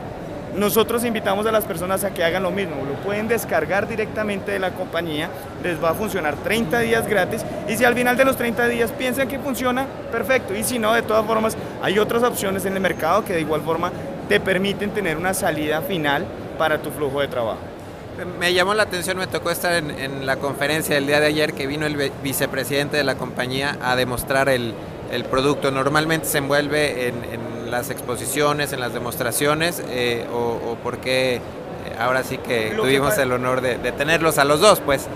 Nosotros 0.55 1.03
invitamos 1.03 1.47
a 1.47 1.51
las 1.51 1.65
personas 1.65 2.03
a 2.03 2.13
que 2.13 2.23
hagan 2.23 2.43
lo 2.43 2.51
mismo, 2.51 2.75
lo 2.85 2.93
pueden 3.03 3.27
descargar 3.27 3.87
directamente 3.87 4.51
de 4.51 4.59
la 4.59 4.71
compañía, 4.71 5.29
les 5.63 5.83
va 5.83 5.89
a 5.89 5.93
funcionar 5.95 6.35
30 6.35 6.79
días 6.79 7.07
gratis 7.07 7.43
y 7.67 7.75
si 7.75 7.85
al 7.85 7.95
final 7.95 8.15
de 8.15 8.25
los 8.25 8.37
30 8.37 8.67
días 8.67 8.91
piensan 8.91 9.27
que 9.27 9.39
funciona, 9.39 9.87
perfecto, 10.11 10.55
y 10.55 10.63
si 10.63 10.77
no, 10.77 10.93
de 10.93 11.01
todas 11.01 11.25
formas, 11.25 11.57
hay 11.81 11.97
otras 11.97 12.21
opciones 12.23 12.65
en 12.65 12.73
el 12.73 12.81
mercado 12.81 13.25
que 13.25 13.33
de 13.33 13.41
igual 13.41 13.61
forma 13.61 13.91
te 14.29 14.39
permiten 14.39 14.91
tener 14.91 15.17
una 15.17 15.33
salida 15.33 15.81
final 15.81 16.25
para 16.57 16.81
tu 16.81 16.91
flujo 16.91 17.19
de 17.21 17.27
trabajo. 17.27 17.59
Me 18.39 18.53
llamó 18.53 18.75
la 18.75 18.83
atención, 18.83 19.17
me 19.17 19.25
tocó 19.25 19.49
estar 19.49 19.73
en, 19.73 20.25
la 20.25 20.35
conferencia 20.35 20.93
del 20.95 21.07
día 21.07 21.19
de 21.19 21.25
ayer 21.27 21.53
que 21.53 21.65
vino 21.65 21.87
el 21.87 22.11
vicepresidente 22.21 22.95
de 22.95 23.03
la 23.03 23.15
compañía 23.15 23.77
a 23.81 23.95
demostrar 23.95 24.49
el, 24.49 24.75
producto. 25.29 25.71
Normalmente 25.71 26.27
se 26.27 26.39
envuelve 26.39 27.07
en, 27.07 27.62
las 27.73 27.89
exposiciones, 27.89 28.71
en 28.71 28.79
las 28.79 28.93
demostraciones, 28.93 29.81
eh, 29.89 30.27
o, 30.31 30.77
porque 30.83 31.35
eh, 31.35 31.41
ahora 31.99 32.23
sí 32.23 32.37
que 32.37 32.73
tuvimos 32.75 33.17
el 33.17 33.31
honor 33.31 33.61
de, 33.61 33.91
tenerlos 33.91 34.37
a 34.37 34.45
los 34.45 34.61
dos, 34.61 34.79
pues. 34.79 35.07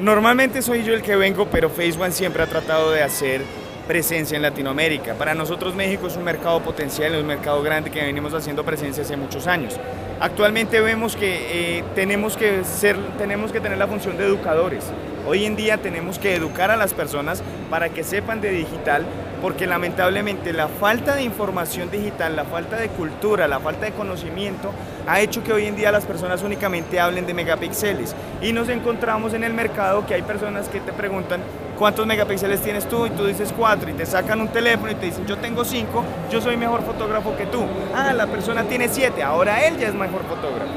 Normalmente 0.00 0.62
soy 0.62 0.84
yo 0.84 0.94
el 0.94 1.02
que 1.02 1.16
vengo, 1.16 1.48
pero 1.50 1.68
Facebook 1.68 2.12
siempre 2.12 2.42
ha 2.44 2.46
tratado 2.46 2.92
de 2.92 3.02
hacer 3.02 3.42
presencia 3.90 4.36
en 4.36 4.42
Latinoamérica. 4.42 5.14
Para 5.14 5.34
nosotros 5.34 5.74
México 5.74 6.06
es 6.06 6.16
un 6.16 6.22
mercado 6.22 6.60
potencial, 6.60 7.12
es 7.12 7.20
un 7.22 7.26
mercado 7.26 7.60
grande 7.60 7.90
que 7.90 8.00
venimos 8.00 8.32
haciendo 8.32 8.64
presencia 8.64 9.02
hace 9.02 9.16
muchos 9.16 9.48
años. 9.48 9.80
Actualmente 10.20 10.80
vemos 10.80 11.16
que, 11.16 11.78
eh, 11.78 11.84
tenemos, 11.96 12.36
que 12.36 12.62
ser, 12.62 12.96
tenemos 13.18 13.50
que 13.50 13.60
tener 13.60 13.78
la 13.78 13.88
función 13.88 14.16
de 14.16 14.26
educadores. 14.26 14.84
Hoy 15.26 15.44
en 15.44 15.56
día 15.56 15.78
tenemos 15.78 16.20
que 16.20 16.36
educar 16.36 16.70
a 16.70 16.76
las 16.76 16.94
personas 16.94 17.42
para 17.68 17.88
que 17.88 18.04
sepan 18.04 18.40
de 18.40 18.50
digital, 18.50 19.04
porque 19.42 19.66
lamentablemente 19.66 20.52
la 20.52 20.68
falta 20.68 21.16
de 21.16 21.24
información 21.24 21.90
digital, 21.90 22.36
la 22.36 22.44
falta 22.44 22.76
de 22.76 22.90
cultura, 22.90 23.48
la 23.48 23.58
falta 23.58 23.86
de 23.86 23.92
conocimiento 23.92 24.70
ha 25.08 25.20
hecho 25.20 25.42
que 25.42 25.52
hoy 25.52 25.66
en 25.66 25.74
día 25.74 25.90
las 25.90 26.06
personas 26.06 26.44
únicamente 26.44 27.00
hablen 27.00 27.26
de 27.26 27.34
megapíxeles 27.34 28.14
y 28.40 28.52
nos 28.52 28.68
encontramos 28.68 29.34
en 29.34 29.42
el 29.42 29.52
mercado 29.52 30.06
que 30.06 30.14
hay 30.14 30.22
personas 30.22 30.68
que 30.68 30.78
te 30.78 30.92
preguntan 30.92 31.40
¿cuántos 31.80 32.06
megapíxeles 32.06 32.60
tienes 32.60 32.86
tú? 32.86 33.06
Y 33.06 33.10
tú 33.10 33.24
dices 33.24 33.54
cuatro 33.56 33.88
y 33.88 33.94
te 33.94 34.04
sacan 34.04 34.38
un 34.42 34.48
teléfono 34.48 34.92
y 34.92 34.96
te 34.96 35.06
dicen, 35.06 35.26
yo 35.26 35.38
tengo 35.38 35.64
cinco, 35.64 36.04
yo 36.30 36.38
soy 36.42 36.58
mejor 36.58 36.82
fotógrafo 36.82 37.34
que 37.36 37.46
tú. 37.46 37.64
Ah, 37.96 38.12
la 38.12 38.26
persona 38.26 38.64
tiene 38.64 38.86
siete, 38.88 39.22
ahora 39.22 39.66
él 39.66 39.78
ya 39.78 39.88
es 39.88 39.94
mejor 39.94 40.22
fotógrafo. 40.24 40.70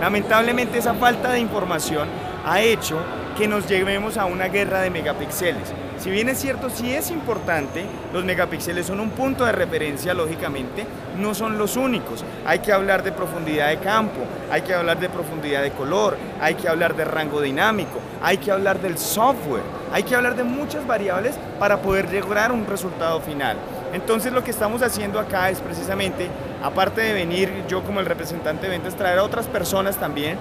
Lamentablemente 0.00 0.78
esa 0.78 0.94
falta 0.94 1.30
de 1.30 1.38
información 1.38 2.08
ha 2.44 2.60
hecho 2.60 2.98
que 3.38 3.46
nos 3.46 3.68
llevemos 3.68 4.16
a 4.16 4.24
una 4.24 4.48
guerra 4.48 4.80
de 4.80 4.90
megapíxeles. 4.90 5.72
Si 6.08 6.12
bien 6.14 6.30
es 6.30 6.38
cierto, 6.38 6.70
sí 6.70 6.90
es 6.90 7.10
importante, 7.10 7.84
los 8.14 8.24
megapíxeles 8.24 8.86
son 8.86 8.98
un 8.98 9.10
punto 9.10 9.44
de 9.44 9.52
referencia, 9.52 10.14
lógicamente, 10.14 10.86
no 11.18 11.34
son 11.34 11.58
los 11.58 11.76
únicos. 11.76 12.24
Hay 12.46 12.60
que 12.60 12.72
hablar 12.72 13.02
de 13.02 13.12
profundidad 13.12 13.68
de 13.68 13.76
campo, 13.76 14.20
hay 14.50 14.62
que 14.62 14.72
hablar 14.72 14.98
de 14.98 15.10
profundidad 15.10 15.62
de 15.62 15.70
color, 15.72 16.16
hay 16.40 16.54
que 16.54 16.66
hablar 16.66 16.96
de 16.96 17.04
rango 17.04 17.42
dinámico, 17.42 17.98
hay 18.22 18.38
que 18.38 18.50
hablar 18.50 18.80
del 18.80 18.96
software, 18.96 19.60
hay 19.92 20.02
que 20.02 20.16
hablar 20.16 20.34
de 20.34 20.44
muchas 20.44 20.86
variables 20.86 21.34
para 21.58 21.82
poder 21.82 22.10
lograr 22.10 22.52
un 22.52 22.66
resultado 22.66 23.20
final. 23.20 23.58
Entonces 23.92 24.32
lo 24.32 24.42
que 24.42 24.50
estamos 24.50 24.80
haciendo 24.80 25.20
acá 25.20 25.50
es 25.50 25.60
precisamente, 25.60 26.28
aparte 26.62 27.02
de 27.02 27.12
venir 27.12 27.52
yo 27.68 27.82
como 27.82 28.00
el 28.00 28.06
representante 28.06 28.62
de 28.62 28.70
ventas, 28.70 28.96
traer 28.96 29.18
a 29.18 29.24
otras 29.24 29.46
personas 29.46 29.98
también 29.98 30.38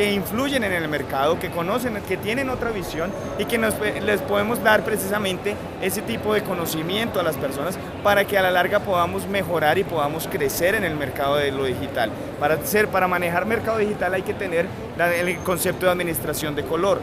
que 0.00 0.14
influyen 0.14 0.64
en 0.64 0.72
el 0.72 0.88
mercado, 0.88 1.38
que 1.38 1.50
conocen, 1.50 2.00
que 2.08 2.16
tienen 2.16 2.48
otra 2.48 2.70
visión 2.70 3.10
y 3.38 3.44
que 3.44 3.58
nos, 3.58 3.74
les 3.78 4.22
podemos 4.22 4.64
dar 4.64 4.82
precisamente 4.82 5.54
ese 5.82 6.00
tipo 6.00 6.32
de 6.32 6.42
conocimiento 6.42 7.20
a 7.20 7.22
las 7.22 7.36
personas 7.36 7.78
para 8.02 8.24
que 8.24 8.38
a 8.38 8.42
la 8.42 8.50
larga 8.50 8.80
podamos 8.80 9.28
mejorar 9.28 9.76
y 9.76 9.84
podamos 9.84 10.26
crecer 10.26 10.74
en 10.74 10.84
el 10.84 10.96
mercado 10.96 11.36
de 11.36 11.52
lo 11.52 11.64
digital. 11.64 12.10
Para, 12.38 12.64
ser, 12.64 12.88
para 12.88 13.08
manejar 13.08 13.44
mercado 13.44 13.76
digital 13.76 14.14
hay 14.14 14.22
que 14.22 14.32
tener 14.32 14.64
el 14.98 15.36
concepto 15.40 15.84
de 15.84 15.92
administración 15.92 16.54
de 16.54 16.62
color. 16.62 17.02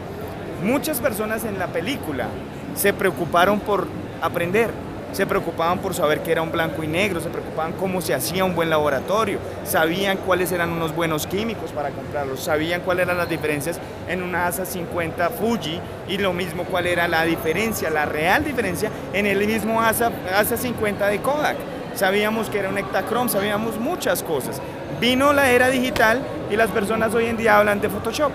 Muchas 0.64 0.98
personas 0.98 1.44
en 1.44 1.56
la 1.56 1.68
película 1.68 2.26
se 2.74 2.92
preocuparon 2.92 3.60
por 3.60 3.86
aprender, 4.20 4.70
se 5.12 5.26
preocupaban 5.26 5.78
por 5.78 5.94
saber 5.94 6.20
qué 6.22 6.32
era 6.32 6.42
un 6.42 6.52
blanco 6.52 6.82
y 6.82 6.86
negro, 6.86 7.20
se 7.20 7.28
preocupaban 7.28 7.72
cómo 7.72 8.00
se 8.00 8.14
hacía 8.14 8.44
un 8.44 8.54
buen 8.54 8.70
laboratorio, 8.70 9.38
sabían 9.64 10.18
cuáles 10.18 10.52
eran 10.52 10.70
unos 10.70 10.94
buenos 10.94 11.26
químicos 11.26 11.72
para 11.72 11.90
comprarlos, 11.90 12.40
sabían 12.40 12.82
cuáles 12.82 13.06
eran 13.06 13.18
las 13.18 13.28
diferencias 13.28 13.80
en 14.08 14.22
una 14.22 14.46
ASA 14.46 14.64
50 14.64 15.30
Fuji 15.30 15.80
y 16.08 16.18
lo 16.18 16.32
mismo 16.32 16.64
cuál 16.64 16.86
era 16.86 17.08
la 17.08 17.24
diferencia, 17.24 17.90
la 17.90 18.06
real 18.06 18.44
diferencia 18.44 18.90
en 19.12 19.26
el 19.26 19.46
mismo 19.46 19.80
ASA, 19.80 20.10
ASA 20.36 20.56
50 20.56 21.06
de 21.08 21.20
Kodak. 21.20 21.56
Sabíamos 21.94 22.48
que 22.48 22.58
era 22.58 22.68
un 22.68 22.78
Ektachrome, 22.78 23.28
sabíamos 23.28 23.78
muchas 23.78 24.22
cosas. 24.22 24.60
Vino 25.00 25.32
la 25.32 25.50
era 25.50 25.68
digital 25.68 26.20
y 26.50 26.56
las 26.56 26.70
personas 26.70 27.14
hoy 27.14 27.26
en 27.26 27.36
día 27.36 27.58
hablan 27.58 27.80
de 27.80 27.88
Photoshop. 27.88 28.30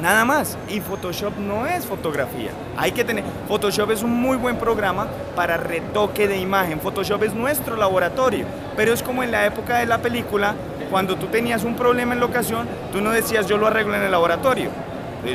Nada 0.00 0.24
más. 0.24 0.58
Y 0.68 0.80
Photoshop 0.80 1.38
no 1.38 1.66
es 1.66 1.86
fotografía. 1.86 2.50
Hay 2.76 2.92
que 2.92 3.04
tener. 3.04 3.24
Photoshop 3.48 3.90
es 3.90 4.02
un 4.02 4.12
muy 4.12 4.36
buen 4.36 4.56
programa 4.56 5.06
para 5.34 5.56
retoque 5.56 6.28
de 6.28 6.38
imagen. 6.38 6.80
Photoshop 6.80 7.22
es 7.24 7.34
nuestro 7.34 7.76
laboratorio. 7.76 8.44
Pero 8.76 8.92
es 8.92 9.02
como 9.02 9.22
en 9.22 9.30
la 9.30 9.46
época 9.46 9.78
de 9.78 9.86
la 9.86 9.98
película, 9.98 10.54
cuando 10.90 11.16
tú 11.16 11.26
tenías 11.26 11.64
un 11.64 11.76
problema 11.76 12.14
en 12.14 12.20
locación, 12.20 12.68
tú 12.92 13.00
no 13.00 13.10
decías 13.10 13.46
yo 13.46 13.56
lo 13.56 13.66
arreglo 13.66 13.94
en 13.94 14.02
el 14.02 14.10
laboratorio. 14.10 14.70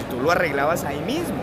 Tú 0.09 0.21
lo 0.21 0.31
arreglabas 0.31 0.83
ahí 0.85 1.01
mismo. 1.01 1.35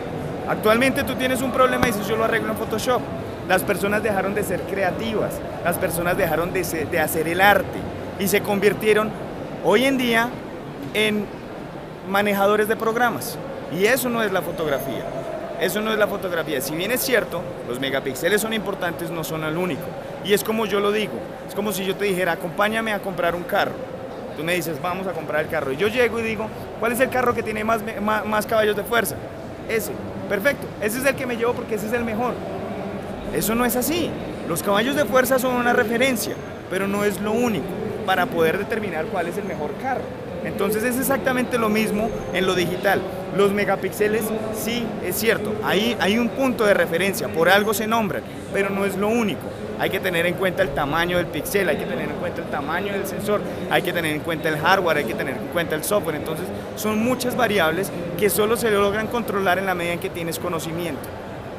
Actualmente 0.47 1.03
tú 1.03 1.13
tienes 1.15 1.41
un 1.41 1.51
problema 1.51 1.87
y 1.87 1.91
dices 1.91 2.07
yo 2.07 2.15
lo 2.15 2.23
arreglo 2.23 2.51
en 2.51 2.57
Photoshop. 2.57 3.01
Las 3.47 3.63
personas 3.63 4.01
dejaron 4.01 4.33
de 4.33 4.43
ser 4.43 4.61
creativas, 4.61 5.33
las 5.63 5.77
personas 5.77 6.15
dejaron 6.17 6.53
de, 6.53 6.63
de 6.63 6.99
hacer 6.99 7.27
el 7.27 7.41
arte 7.41 7.79
y 8.19 8.27
se 8.27 8.41
convirtieron 8.41 9.09
hoy 9.63 9.85
en 9.85 9.97
día 9.97 10.29
en 10.93 11.25
manejadores 12.09 12.67
de 12.67 12.75
programas. 12.75 13.37
Y 13.71 13.85
eso 13.85 14.09
no 14.09 14.23
es 14.23 14.31
la 14.31 14.41
fotografía. 14.41 15.05
Eso 15.61 15.81
no 15.81 15.91
es 15.91 15.99
la 15.99 16.07
fotografía. 16.07 16.61
Si 16.61 16.75
bien 16.75 16.91
es 16.91 17.01
cierto, 17.01 17.41
los 17.67 17.79
megapíxeles 17.79 18.41
son 18.41 18.53
importantes, 18.53 19.11
no 19.11 19.23
son 19.23 19.43
el 19.43 19.57
único. 19.57 19.83
Y 20.23 20.33
es 20.33 20.43
como 20.43 20.65
yo 20.65 20.79
lo 20.79 20.91
digo. 20.91 21.13
Es 21.47 21.53
como 21.53 21.71
si 21.71 21.85
yo 21.85 21.95
te 21.95 22.05
dijera, 22.05 22.33
acompáñame 22.33 22.93
a 22.93 22.99
comprar 22.99 23.35
un 23.35 23.43
carro. 23.43 23.73
Tú 24.37 24.43
me 24.43 24.55
dices, 24.55 24.81
vamos 24.81 25.05
a 25.05 25.11
comprar 25.11 25.43
el 25.43 25.49
carro. 25.49 25.71
Y 25.71 25.77
yo 25.77 25.87
llego 25.87 26.19
y 26.19 26.23
digo, 26.23 26.47
¿cuál 26.79 26.93
es 26.93 26.99
el 27.01 27.09
carro 27.09 27.33
que 27.33 27.43
tiene 27.43 27.63
más, 27.63 27.81
más, 28.01 28.25
más 28.25 28.45
caballos 28.45 28.75
de 28.75 28.83
fuerza? 28.83 29.15
Ese. 29.67 29.91
Perfecto. 30.29 30.65
Ese 30.81 30.99
es 30.99 31.05
el 31.05 31.15
que 31.15 31.25
me 31.25 31.35
llevo 31.35 31.53
porque 31.53 31.75
ese 31.75 31.87
es 31.87 31.93
el 31.93 32.05
mejor. 32.05 32.33
Eso 33.33 33.53
no 33.53 33.65
es 33.65 33.75
así. 33.75 34.09
Los 34.47 34.63
caballos 34.63 34.95
de 34.95 35.05
fuerza 35.05 35.39
son 35.39 35.55
una 35.55 35.73
referencia, 35.73 36.35
pero 36.69 36.87
no 36.87 37.03
es 37.03 37.19
lo 37.19 37.31
único 37.31 37.67
para 38.05 38.25
poder 38.25 38.57
determinar 38.57 39.05
cuál 39.05 39.27
es 39.27 39.37
el 39.37 39.43
mejor 39.43 39.73
carro. 39.81 40.01
Entonces 40.43 40.83
es 40.83 40.97
exactamente 40.97 41.57
lo 41.57 41.69
mismo 41.69 42.09
en 42.33 42.45
lo 42.45 42.55
digital. 42.55 43.01
Los 43.35 43.51
megapíxeles, 43.51 44.23
sí, 44.53 44.85
es 45.05 45.15
cierto, 45.15 45.53
ahí 45.63 45.95
hay 45.99 46.17
un 46.17 46.29
punto 46.29 46.65
de 46.65 46.73
referencia, 46.73 47.27
por 47.27 47.49
algo 47.49 47.73
se 47.73 47.87
nombran, 47.87 48.23
pero 48.53 48.69
no 48.69 48.85
es 48.85 48.97
lo 48.97 49.07
único. 49.07 49.41
Hay 49.79 49.89
que 49.89 49.99
tener 49.99 50.25
en 50.25 50.33
cuenta 50.33 50.61
el 50.61 50.69
tamaño 50.69 51.17
del 51.17 51.27
píxel, 51.27 51.69
hay 51.69 51.77
que 51.77 51.85
tener 51.85 52.09
en 52.09 52.15
cuenta 52.15 52.41
el 52.41 52.49
tamaño 52.49 52.91
del 52.91 53.07
sensor, 53.07 53.39
hay 53.69 53.81
que 53.81 53.93
tener 53.93 54.13
en 54.13 54.21
cuenta 54.21 54.49
el 54.49 54.57
hardware, 54.57 54.97
hay 54.97 55.05
que 55.05 55.13
tener 55.13 55.37
en 55.37 55.47
cuenta 55.47 55.75
el 55.75 55.85
software. 55.85 56.17
Entonces, 56.17 56.45
son 56.75 56.99
muchas 56.99 57.37
variables 57.37 57.89
que 58.17 58.29
solo 58.29 58.57
se 58.57 58.71
logran 58.71 59.07
controlar 59.07 59.57
en 59.57 59.65
la 59.65 59.75
medida 59.75 59.93
en 59.93 59.99
que 59.99 60.09
tienes 60.09 60.37
conocimiento. 60.37 60.99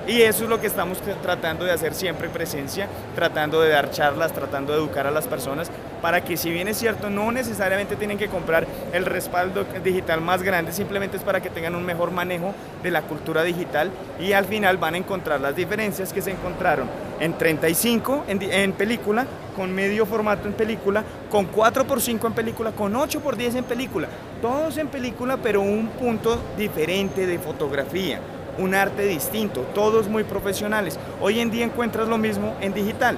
Y 0.07 0.23
eso 0.23 0.45
es 0.45 0.51
lo 0.51 0.61
que 0.61 0.67
estamos 0.67 0.99
tratando 1.23 1.65
de 1.65 1.73
hacer 1.73 1.95
siempre 1.95 2.29
presencia, 2.29 2.89
tratando 3.15 3.61
de 3.63 3.71
dar 3.71 3.91
charlas, 3.91 4.33
tratando 4.33 4.73
de 4.73 4.81
educar 4.81 5.07
a 5.07 5.11
las 5.11 5.27
personas 5.27 5.71
para 6.01 6.25
que 6.25 6.37
si 6.37 6.51
bien 6.51 6.69
es 6.69 6.79
cierto, 6.79 7.11
no 7.11 7.33
necesariamente 7.33 7.97
tienen 7.97 8.19
que 8.19 8.29
comprar 8.29 8.67
el 8.93 9.05
respaldo 9.07 9.65
digital 9.85 10.21
más 10.21 10.43
grande, 10.43 10.73
simplemente 10.73 11.17
es 11.17 11.23
para 11.23 11.41
que 11.41 11.51
tengan 11.51 11.75
un 11.75 11.85
mejor 11.85 12.11
manejo 12.11 12.55
de 12.83 12.91
la 12.91 13.03
cultura 13.03 13.43
digital 13.43 13.91
y 14.19 14.33
al 14.33 14.45
final 14.45 14.77
van 14.79 14.95
a 14.95 14.99
encontrar 14.99 15.41
las 15.41 15.57
diferencias 15.57 16.13
que 16.13 16.23
se 16.23 16.31
encontraron 16.31 16.89
en 17.21 17.37
35 17.37 18.25
en, 18.29 18.73
película, 18.73 19.27
con 19.55 19.73
medio 19.73 20.07
formato 20.07 20.49
en 20.49 20.55
película, 20.55 21.05
con 21.31 21.51
4x5 21.53 22.27
en 22.27 22.33
película, 22.33 22.73
con 22.73 22.95
8x10 22.95 23.57
en 23.57 23.65
película, 23.65 24.09
todos 24.41 24.79
en 24.79 24.89
película 24.89 25.37
pero 25.37 25.61
un 25.61 25.89
punto 25.89 26.41
diferente 26.57 27.27
de 27.27 27.39
fotografía 27.39 28.21
un 28.59 28.75
arte 28.75 29.07
distinto, 29.07 29.63
todos 29.75 30.09
muy 30.09 30.25
profesionales. 30.25 30.99
Hoy 31.21 31.41
en 31.41 31.51
día 31.51 31.65
encuentras 31.65 32.09
lo 32.09 32.19
mismo 32.19 32.55
en 32.61 32.75
digital. 32.75 33.17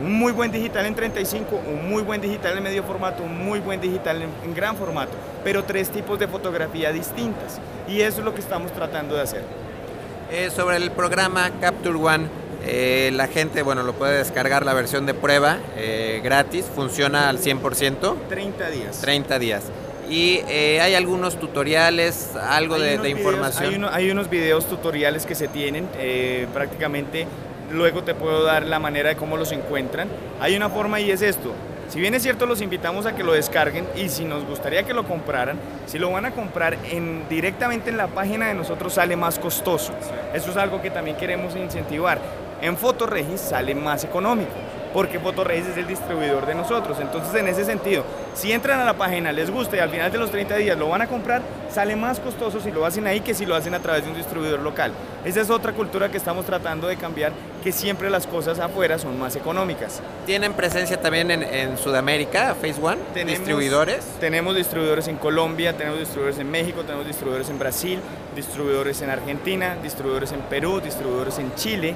Un 0.00 0.12
muy 0.14 0.32
buen 0.32 0.50
digital 0.50 0.86
en 0.86 0.94
35, 0.94 1.60
un 1.66 1.88
muy 1.88 2.02
buen 2.02 2.20
digital 2.20 2.56
en 2.56 2.62
medio 2.62 2.82
formato, 2.82 3.22
un 3.22 3.44
muy 3.44 3.60
buen 3.60 3.80
digital 3.80 4.22
en, 4.22 4.54
gran 4.54 4.76
formato, 4.76 5.12
pero 5.44 5.64
tres 5.64 5.90
tipos 5.90 6.18
de 6.18 6.28
fotografía 6.28 6.92
distintas. 6.92 7.60
Y 7.88 8.00
eso 8.00 8.20
es 8.20 8.24
lo 8.24 8.34
que 8.34 8.40
estamos 8.40 8.72
tratando 8.72 9.14
de 9.14 9.22
hacer. 9.22 9.42
Eh, 10.30 10.50
sobre 10.50 10.76
el 10.76 10.90
programa 10.92 11.50
Capture 11.60 11.98
One, 11.98 12.26
eh, 12.64 13.10
la 13.12 13.26
gente, 13.26 13.62
bueno, 13.62 13.82
lo 13.82 13.92
puede 13.92 14.18
descargar 14.18 14.64
la 14.64 14.72
versión 14.72 15.04
de 15.04 15.14
prueba 15.14 15.58
eh, 15.76 16.20
gratis, 16.22 16.64
funciona 16.74 17.28
al 17.28 17.38
100%. 17.38 18.14
30 18.28 18.70
días. 18.70 19.00
30 19.00 19.38
días. 19.38 19.64
Y 20.12 20.40
eh, 20.48 20.80
hay 20.82 20.94
algunos 20.94 21.38
tutoriales, 21.38 22.30
algo 22.36 22.78
de, 22.78 23.08
información. 23.08 23.86
hay, 23.90 24.10
unos 24.10 24.28
videos 24.28 24.66
tutoriales 24.66 25.24
que 25.24 25.34
se 25.34 25.48
tienen, 25.48 25.88
eh, 25.98 26.46
prácticamente 26.52 27.26
luego 27.72 28.02
te 28.02 28.14
puedo 28.14 28.44
dar 28.44 28.66
la 28.66 28.78
manera 28.78 29.08
de 29.08 29.16
cómo 29.16 29.36
los 29.36 29.52
encuentran. 29.52 30.08
Hay 30.40 30.56
una 30.56 30.68
forma 30.68 31.00
y 31.00 31.10
es 31.10 31.22
esto. 31.22 31.52
Si 31.88 32.00
bien 32.00 32.14
es 32.14 32.22
cierto, 32.22 32.46
los 32.46 32.62
invitamos 32.62 33.04
a 33.04 33.14
que 33.14 33.22
lo 33.22 33.32
descarguen 33.32 33.86
y 33.96 34.08
si 34.08 34.24
nos 34.24 34.46
gustaría 34.46 34.84
que 34.84 34.94
lo 34.94 35.04
compraran, 35.04 35.58
si 35.86 35.98
lo 35.98 36.10
van 36.10 36.24
a 36.24 36.30
comprar 36.30 36.78
en, 36.90 37.28
directamente 37.28 37.90
en 37.90 37.98
la 37.98 38.06
página 38.06 38.48
de 38.48 38.54
nosotros 38.54 38.94
sale 38.94 39.16
más 39.16 39.38
costoso. 39.38 39.92
Eso 40.32 40.50
es 40.50 40.56
algo 40.56 40.80
que 40.80 40.90
también 40.90 41.16
queremos 41.16 41.54
incentivar. 41.54 42.18
En 42.62 42.76
Fotoregis 42.76 43.40
sale 43.40 43.74
más 43.74 44.04
económico 44.04 44.52
porque 44.92 45.18
Fotorregis 45.18 45.68
es 45.68 45.76
el 45.76 45.86
distribuidor 45.86 46.46
de 46.46 46.54
nosotros. 46.54 46.98
Entonces, 47.00 47.34
en 47.34 47.48
ese 47.48 47.64
sentido, 47.64 48.04
si 48.34 48.52
entran 48.52 48.80
a 48.80 48.84
la 48.84 48.94
página, 48.94 49.32
les 49.32 49.50
gusta 49.50 49.76
y 49.76 49.80
al 49.80 49.90
final 49.90 50.10
de 50.10 50.18
los 50.18 50.30
30 50.30 50.56
días 50.56 50.78
lo 50.78 50.88
van 50.88 51.02
a 51.02 51.06
comprar, 51.06 51.42
sale 51.70 51.96
más 51.96 52.20
costoso 52.20 52.60
si 52.60 52.70
lo 52.70 52.84
hacen 52.84 53.06
ahí 53.06 53.20
que 53.20 53.34
si 53.34 53.46
lo 53.46 53.54
hacen 53.54 53.74
a 53.74 53.80
través 53.80 54.04
de 54.04 54.10
un 54.10 54.16
distribuidor 54.16 54.60
local. 54.60 54.92
Esa 55.24 55.40
es 55.40 55.50
otra 55.50 55.72
cultura 55.72 56.10
que 56.10 56.16
estamos 56.16 56.44
tratando 56.44 56.88
de 56.88 56.96
cambiar, 56.96 57.32
que 57.62 57.72
siempre 57.72 58.10
las 58.10 58.26
cosas 58.26 58.58
afuera 58.58 58.98
son 58.98 59.18
más 59.18 59.36
económicas. 59.36 60.02
¿Tienen 60.26 60.52
presencia 60.52 61.00
también 61.00 61.30
en, 61.30 61.78
Sudamérica, 61.78 62.54
Phase 62.54 62.80
One? 62.82 62.98
¿Distribuidores? 63.24 64.04
Tenemos 64.20 64.56
distribuidores 64.56 65.08
en 65.08 65.16
Colombia, 65.16 65.76
tenemos 65.76 66.00
distribuidores 66.00 66.40
en 66.40 66.50
México, 66.50 66.82
tenemos 66.82 67.06
distribuidores 67.06 67.48
en 67.50 67.58
Brasil, 67.58 68.00
distribuidores 68.34 69.00
en 69.02 69.10
Argentina, 69.10 69.76
distribuidores 69.82 70.32
en 70.32 70.40
Perú, 70.40 70.80
distribuidores 70.80 71.38
en 71.38 71.54
Chile. 71.54 71.94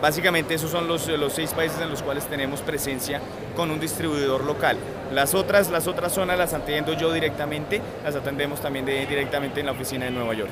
Básicamente 0.00 0.54
esos 0.54 0.70
son 0.70 0.88
los, 0.88 1.06
los 1.08 1.32
seis 1.32 1.52
países 1.52 1.80
en 1.80 1.90
los 1.90 2.02
cuales 2.02 2.24
tenemos 2.24 2.60
presencia 2.62 3.20
con 3.54 3.70
un 3.70 3.78
distribuidor 3.78 4.44
local. 4.44 4.78
Las 5.12 5.34
otras, 5.34 5.70
las 5.70 5.86
otras 5.86 6.12
zonas 6.12 6.38
las 6.38 6.54
atiendo 6.54 6.94
yo 6.94 7.12
directamente, 7.12 7.82
las 8.02 8.14
atendemos 8.14 8.60
también 8.60 8.86
directamente 8.86 9.60
en 9.60 9.66
la 9.66 9.72
oficina 9.72 10.06
de 10.06 10.10
Nueva 10.10 10.32
York. 10.34 10.50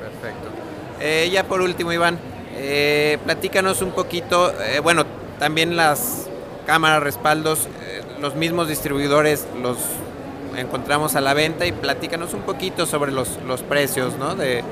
Perfecto. 0.00 0.48
Eh, 1.00 1.28
ya 1.32 1.44
por 1.44 1.60
último, 1.60 1.92
Iván, 1.92 2.18
eh, 2.56 3.18
platícanos 3.24 3.82
un 3.82 3.90
poquito, 3.90 4.52
eh, 4.62 4.80
bueno, 4.80 5.04
también 5.38 5.76
las 5.76 6.28
cámaras, 6.66 7.02
respaldos, 7.02 7.68
los 8.20 8.34
mismos 8.34 8.68
distribuidores 8.68 9.46
los 9.62 9.78
encontramos 10.56 11.16
a 11.16 11.20
la 11.20 11.34
venta 11.34 11.66
y 11.66 11.72
platícanos 11.72 12.34
un 12.34 12.42
poquito 12.42 12.84
sobre 12.84 13.12
los, 13.12 13.38
los 13.46 13.62
precios, 13.62 14.16
¿no? 14.18 14.34
De... 14.34 14.62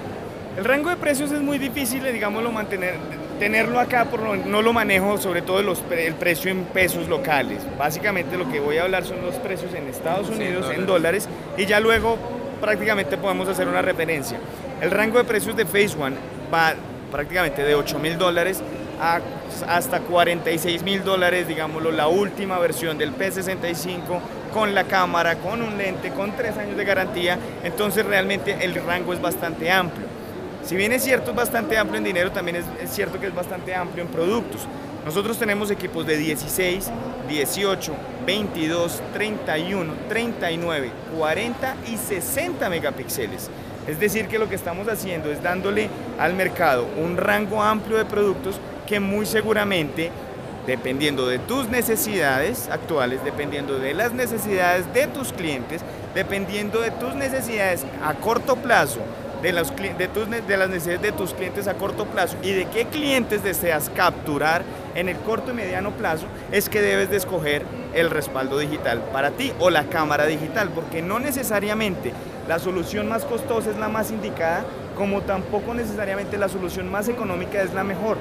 El 0.57 0.65
rango 0.65 0.91
de 0.91 0.97
precios 0.97 1.31
es 1.33 1.41
muy 1.41 1.59
difícil, 1.59 2.03
digámoslo, 2.13 2.51
mantener 2.51 2.97
tenerlo 3.39 3.79
acá 3.79 4.07
por 4.07 4.21
no 4.21 4.63
lo 4.63 4.73
manejo 4.73 5.19
sobre 5.19 5.43
todo 5.43 5.63
los, 5.63 5.83
el 5.91 6.15
precio 6.15 6.51
en 6.51 6.65
pesos 6.65 7.09
locales. 7.09 7.63
Básicamente 7.79 8.37
lo 8.37 8.51
que 8.51 8.61
voy 8.61 8.79
a 8.79 8.83
hablar 8.83 9.05
son 9.05 9.23
los 9.23 9.35
precios 9.37 9.75
en 9.75 9.89
Estados 9.89 10.29
Unidos, 10.29 10.71
en 10.75 10.87
dólares, 10.87 11.29
y 11.57 11.67
ya 11.67 11.81
luego 11.81 12.19
prácticamente 12.61 13.17
podemos 13.17 13.49
hacer 13.49 13.69
una 13.69 13.83
referencia. 13.83 14.39
El 14.81 14.91
rango 14.91 15.19
de 15.19 15.25
precios 15.25 15.57
de 15.57 15.65
Phase 15.65 15.97
One 16.01 16.17
va 16.53 16.75
prácticamente 17.11 17.63
de 17.63 17.75
8 17.75 17.99
mil 17.99 18.19
dólares 18.19 18.63
a 19.01 19.21
hasta 19.69 20.01
46 20.01 20.83
mil 20.83 21.05
dólares, 21.05 21.49
digámoslo, 21.49 21.93
la 21.93 22.09
última 22.09 22.59
versión 22.59 22.99
del 22.99 23.17
P65 23.17 24.21
con 24.53 24.75
la 24.75 24.85
cámara, 24.85 25.37
con 25.37 25.63
un 25.63 25.79
lente, 25.79 26.11
con 26.11 26.33
tres 26.33 26.57
años 26.57 26.77
de 26.77 26.85
garantía, 26.85 27.39
entonces 27.63 28.05
realmente 28.05 28.57
el 28.61 28.75
rango 28.75 29.13
es 29.13 29.21
bastante 29.21 29.71
amplio. 29.71 30.06
Si 30.67 30.75
bien 30.75 30.91
es 30.91 31.05
cierto, 31.05 31.31
es 31.31 31.37
bastante 31.37 31.79
amplio 31.79 31.99
en 31.99 32.05
dinero, 32.05 32.33
también 32.33 32.57
es, 32.57 32.91
cierto 32.91 33.21
que 33.21 33.29
es 33.29 33.35
bastante 33.35 33.73
amplio 33.73 34.03
en 34.03 34.11
productos. 34.11 34.63
Nosotros 35.05 35.39
tenemos 35.39 35.71
equipos 35.71 36.05
de 36.05 36.17
16, 36.17 36.91
18, 37.29 37.93
22, 38.27 39.03
31, 39.13 39.95
39, 40.09 40.91
40 41.17 41.77
y 41.87 41.97
60 41.97 42.69
megapíxeles. 42.69 43.49
Es 43.87 44.01
decir, 44.01 44.27
que 44.27 44.41
lo 44.41 44.49
que 44.49 44.57
estamos 44.57 44.89
haciendo 44.89 45.31
es 45.31 45.41
dándole 45.41 45.89
al 46.19 46.35
mercado 46.35 46.89
un 46.97 47.17
rango 47.17 47.63
amplio 47.63 47.99
de 47.99 48.05
productos 48.05 48.57
que 48.89 48.99
muy 48.99 49.25
seguramente, 49.25 50.11
dependiendo 50.67 51.29
de 51.29 51.39
tus 51.39 51.69
necesidades 51.69 52.69
actuales, 52.73 53.23
dependiendo 53.23 53.79
de 53.79 53.95
las 53.95 54.13
necesidades 54.13 54.93
de 54.93 55.07
tus 55.07 55.33
clientes, 55.33 55.83
dependiendo 56.13 56.81
de 56.81 56.91
tus 56.91 57.15
necesidades 57.15 57.87
a 58.05 58.15
corto 58.15 58.57
plazo, 58.57 58.99
de, 59.43 59.53
de, 59.99 60.09
tus, 60.09 60.29
de 60.31 60.57
las 60.57 60.69
necesidades 60.69 61.03
de 61.03 61.13
tus 61.13 61.35
clientes 61.35 61.69
a 61.69 61.75
corto 61.75 62.07
plazo 62.07 62.37
y 62.43 62.53
de 62.53 62.67
qué 62.67 62.87
clientes 62.87 63.43
deseas 63.43 63.91
capturar 63.91 64.63
en 64.95 65.09
el 65.09 65.17
corto 65.19 65.53
y 65.53 65.55
mediano 65.55 65.91
plazo, 65.93 66.27
es 66.53 66.69
que 66.69 66.81
debes 66.81 67.11
de 67.11 67.17
escoger 67.17 67.63
el 67.95 68.11
respaldo 68.11 68.59
digital 68.59 69.03
para 69.13 69.31
ti 69.31 69.53
o 69.59 69.71
la 69.71 69.85
cámara 69.85 70.27
digital, 70.27 70.71
porque 70.75 71.03
no 71.03 71.19
necesariamente 71.19 72.13
la 72.49 72.59
solución 72.59 73.09
más 73.09 73.25
costosa 73.25 73.71
es 73.71 73.77
la 73.77 73.89
más 73.89 74.11
indicada, 74.11 74.65
como 74.97 75.23
tampoco 75.23 75.75
necesariamente 75.75 76.39
la 76.39 76.49
solución 76.49 76.91
más 76.91 77.09
económica 77.09 77.63
es 77.63 77.75
la 77.75 77.85
mejor. 77.85 78.17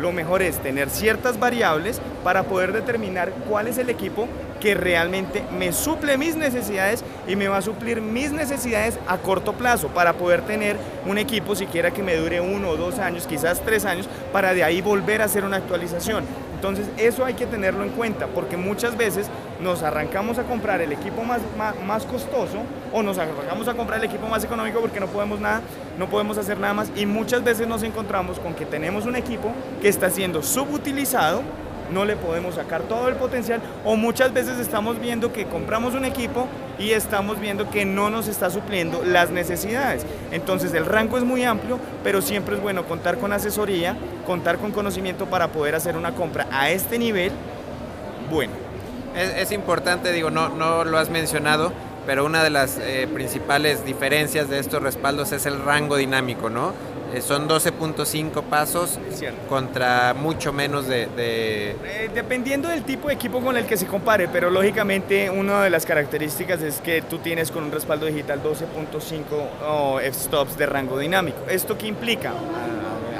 Lo 0.00 0.10
mejor 0.10 0.42
es 0.42 0.58
tener 0.58 0.90
ciertas 0.90 1.38
variables 1.38 2.00
para 2.24 2.42
poder 2.44 2.72
determinar 2.72 3.30
cuál 3.48 3.68
es 3.68 3.78
el 3.78 3.90
equipo 3.90 4.26
que 4.60 4.74
realmente 4.74 5.42
me 5.58 5.72
suple 5.72 6.18
mis 6.18 6.36
necesidades 6.36 7.04
y 7.26 7.36
me 7.36 7.48
va 7.48 7.58
a 7.58 7.62
suplir 7.62 8.00
mis 8.00 8.32
necesidades 8.32 8.98
a 9.06 9.18
corto 9.18 9.52
plazo 9.52 9.88
para 9.88 10.14
poder 10.14 10.42
tener 10.42 10.76
un 11.06 11.18
equipo 11.18 11.54
siquiera 11.54 11.90
que 11.90 12.02
me 12.02 12.16
dure 12.16 12.40
uno 12.40 12.70
o 12.70 12.76
dos 12.76 12.98
años, 12.98 13.26
quizás 13.26 13.60
tres 13.60 13.84
años, 13.84 14.08
para 14.32 14.54
de 14.54 14.64
ahí 14.64 14.80
volver 14.80 15.22
a 15.22 15.26
hacer 15.26 15.44
una 15.44 15.56
actualización. 15.56 16.24
Entonces 16.54 16.86
eso 16.96 17.26
hay 17.26 17.34
que 17.34 17.44
tenerlo 17.44 17.84
en 17.84 17.90
cuenta 17.90 18.26
porque 18.26 18.56
muchas 18.56 18.96
veces 18.96 19.26
nos 19.60 19.82
arrancamos 19.82 20.38
a 20.38 20.44
comprar 20.44 20.80
el 20.80 20.92
equipo 20.92 21.22
más, 21.22 21.40
más, 21.86 22.04
costoso 22.04 22.58
o 22.90 23.02
nos 23.02 23.18
arrancamos 23.18 23.68
a 23.68 23.74
comprar 23.74 23.98
el 23.98 24.06
equipo 24.06 24.28
más 24.28 24.44
económico 24.44 24.80
porque 24.80 24.98
no 24.98 25.08
podemos 25.08 25.40
nada, 25.40 25.60
no 25.98 26.08
podemos 26.08 26.38
hacer 26.38 26.58
nada 26.58 26.72
más 26.72 26.90
y 26.96 27.04
muchas 27.04 27.44
veces 27.44 27.68
nos 27.68 27.82
encontramos 27.82 28.38
con 28.38 28.54
que 28.54 28.64
tenemos 28.64 29.04
un 29.04 29.14
equipo 29.14 29.52
que 29.82 29.88
está 29.88 30.08
siendo 30.08 30.42
subutilizado 30.42 31.42
no 31.92 32.04
le 32.04 32.16
podemos 32.16 32.54
sacar 32.56 32.82
todo 32.82 33.08
el 33.08 33.14
potencial 33.16 33.60
o 33.84 33.96
muchas 33.96 34.32
veces 34.32 34.58
estamos 34.58 35.00
viendo 35.00 35.32
que 35.32 35.46
compramos 35.46 35.94
un 35.94 36.04
equipo 36.04 36.48
y 36.78 36.90
estamos 36.90 37.40
viendo 37.40 37.70
que 37.70 37.84
no 37.84 38.10
nos 38.10 38.28
está 38.28 38.50
supliendo 38.50 39.02
las 39.04 39.30
necesidades. 39.30 40.04
Entonces 40.32 40.74
el 40.74 40.86
rango 40.86 41.18
es 41.18 41.24
muy 41.24 41.44
amplio, 41.44 41.78
pero 42.02 42.22
siempre 42.22 42.56
es 42.56 42.62
bueno 42.62 42.84
contar 42.84 43.18
con 43.18 43.32
asesoría, 43.32 43.96
contar 44.26 44.58
con 44.58 44.72
conocimiento 44.72 45.26
para 45.26 45.48
poder 45.48 45.74
hacer 45.74 45.96
una 45.96 46.14
compra 46.14 46.46
a 46.50 46.70
este 46.70 46.98
nivel. 46.98 47.32
Bueno. 48.30 48.52
Es, 49.14 49.52
importante, 49.52 50.10
digo, 50.10 50.30
no, 50.30 50.48
no 50.48 50.84
lo 50.84 50.98
has 50.98 51.08
mencionado, 51.08 51.72
pero 52.04 52.24
una 52.24 52.42
de 52.42 52.50
las 52.50 52.78
eh, 52.78 53.08
principales 53.12 53.84
diferencias 53.84 54.48
de 54.48 54.58
estos 54.58 54.82
respaldos 54.82 55.30
es 55.30 55.46
el 55.46 55.62
rango 55.62 55.96
dinámico, 55.96 56.50
¿no? 56.50 56.72
Eh, 57.14 57.20
son 57.20 57.48
12.5 57.48 58.42
pasos 58.42 58.98
contra 59.48 60.14
mucho 60.14 60.52
menos 60.52 60.88
de... 60.88 61.08
Eh, 61.16 62.10
dependiendo 62.12 62.68
del 62.68 62.82
tipo 62.82 63.06
de 63.06 63.14
equipo 63.14 63.40
con 63.40 63.56
el 63.56 63.66
que 63.66 63.76
se 63.76 63.86
compare, 63.86 64.26
pero 64.26 64.50
lógicamente 64.50 65.30
una 65.30 65.62
de 65.62 65.70
las 65.70 65.86
características 65.86 66.60
es 66.62 66.80
que 66.80 67.02
tú 67.02 67.18
tienes 67.18 67.52
con 67.52 67.62
un 67.62 67.70
respaldo 67.70 68.06
digital 68.06 68.42
12.5 68.42 70.02
f-stops 70.02 70.58
de 70.58 70.66
rango 70.66 70.98
dinámico. 70.98 71.38
¿Esto 71.48 71.78
qué 71.78 71.86
implica? 71.86 72.32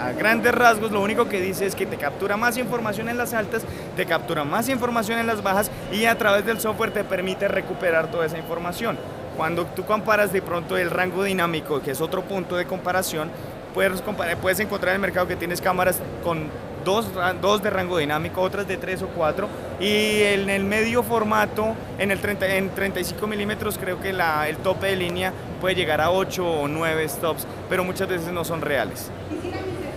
a 0.01 0.13
grandes 0.13 0.53
rasgos 0.53 0.91
lo 0.91 1.01
único 1.01 1.29
que 1.29 1.41
dice 1.41 1.65
es 1.65 1.75
que 1.75 1.87
te 1.87 1.97
captura 1.97 2.37
más 2.37 2.59
información 2.59 3.09
en 3.09 3.17
las 3.17 3.33
altas, 3.33 3.63
te 3.97 4.05
captura 4.05 4.45
más 4.45 4.69
información 4.69 5.19
en 5.19 5.27
las 5.27 5.43
bajas 5.43 5.71
y 5.93 6.05
a 6.05 6.19
través 6.19 6.45
del 6.45 6.61
software 6.61 6.91
te 6.91 7.05
permite 7.05 7.49
recuperar 7.49 8.11
toda 8.11 8.27
esa 8.27 8.37
información. 8.37 8.99
Cuando 9.37 9.65
tú 9.67 9.85
comparas 9.85 10.33
de 10.33 10.43
pronto 10.43 10.77
el 10.77 10.91
rango 10.91 11.23
dinámico, 11.25 11.81
que 11.81 11.93
es 11.93 12.01
otro 12.01 12.23
punto 12.23 12.57
de 12.57 12.67
comparación, 12.67 13.31
puedes, 13.75 14.03
puedes 14.41 14.61
encontrar 14.61 14.91
en 14.91 14.97
el 14.97 15.01
mercado 15.03 15.27
que 15.27 15.37
tienes 15.37 15.61
cámaras 15.61 16.01
con 16.23 16.49
dos, 16.85 17.07
dos, 17.41 17.63
de 17.63 17.71
rango 17.71 17.99
dinámico, 17.99 18.41
otras 18.41 18.69
de 18.69 18.77
3 18.77 19.03
o 19.03 19.09
4. 19.09 19.49
Y 19.81 20.23
en 20.23 20.49
el 20.49 20.65
medio 20.65 21.03
formato, 21.03 21.75
en, 21.99 22.11
el 22.11 22.21
30, 22.21 22.57
en 22.57 22.71
35 22.71 23.27
milímetros, 23.27 23.77
creo 23.79 24.01
que 24.01 24.13
la, 24.13 24.49
el 24.49 24.59
tope 24.59 24.87
de 24.87 24.97
línea 24.97 25.33
puede 25.61 25.75
llegar 25.75 26.01
a 26.01 26.11
8 26.11 26.47
o 26.47 26.69
9 26.69 27.09
stops, 27.09 27.47
pero 27.69 27.85
muchas 27.85 28.09
veces 28.09 28.29
no 28.29 28.45
son 28.45 28.61
reales. 28.61 29.11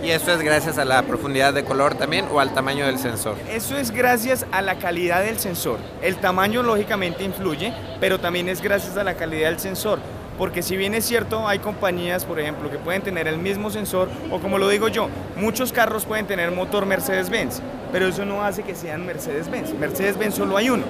¿Y 0.04 0.12
eso 0.12 0.32
es 0.32 0.42
gracias 0.42 0.78
a 0.78 0.86
la 0.86 1.02
profundidad 1.02 1.54
de 1.54 1.63
color 1.63 1.96
también 1.96 2.28
o 2.32 2.40
al 2.40 2.54
tamaño 2.54 2.86
del 2.86 3.00
sensor? 3.00 3.36
Eso 3.50 3.76
es 3.78 3.92
gracias 3.92 4.46
a 4.52 4.62
la 4.62 4.78
calidad 4.78 5.24
del 5.24 5.40
sensor. 5.40 5.80
El 6.02 6.18
tamaño 6.18 6.62
lógicamente 6.62 7.24
influye, 7.24 7.74
pero 8.00 8.20
también 8.20 8.48
es 8.48 8.62
gracias 8.62 8.96
a 8.96 9.04
la 9.04 9.16
calidad 9.16 9.50
del 9.50 9.60
sensor. 9.60 10.00
Porque 10.38 10.62
si 10.62 10.78
bien 10.78 10.93
es 10.93 11.06
cierto, 11.06 11.47
hay 11.47 11.60
compañías, 11.60 12.26
por 12.26 12.39
ejemplo, 12.39 12.69
que 12.69 12.78
pueden 12.78 13.02
tener 13.02 13.28
el 13.28 13.39
mismo 13.39 13.69
sensor, 13.71 14.10
o 14.32 14.39
como 14.39 14.58
lo 14.58 14.69
digo 14.69 14.88
yo, 14.88 15.10
muchos 15.36 15.71
carros 15.71 16.06
pueden 16.06 16.28
tener 16.28 16.52
motor 16.52 16.86
Mercedes-Benz, 16.86 17.62
pero 17.91 18.08
eso 18.08 18.23
no 18.26 18.43
hace 18.43 18.63
que 18.63 18.76
sean 18.76 19.06
Mercedes-Benz. 19.06 19.73
Mercedes-Benz 19.73 20.36
solo 20.36 20.58
hay 20.58 20.69
uno. 20.69 20.84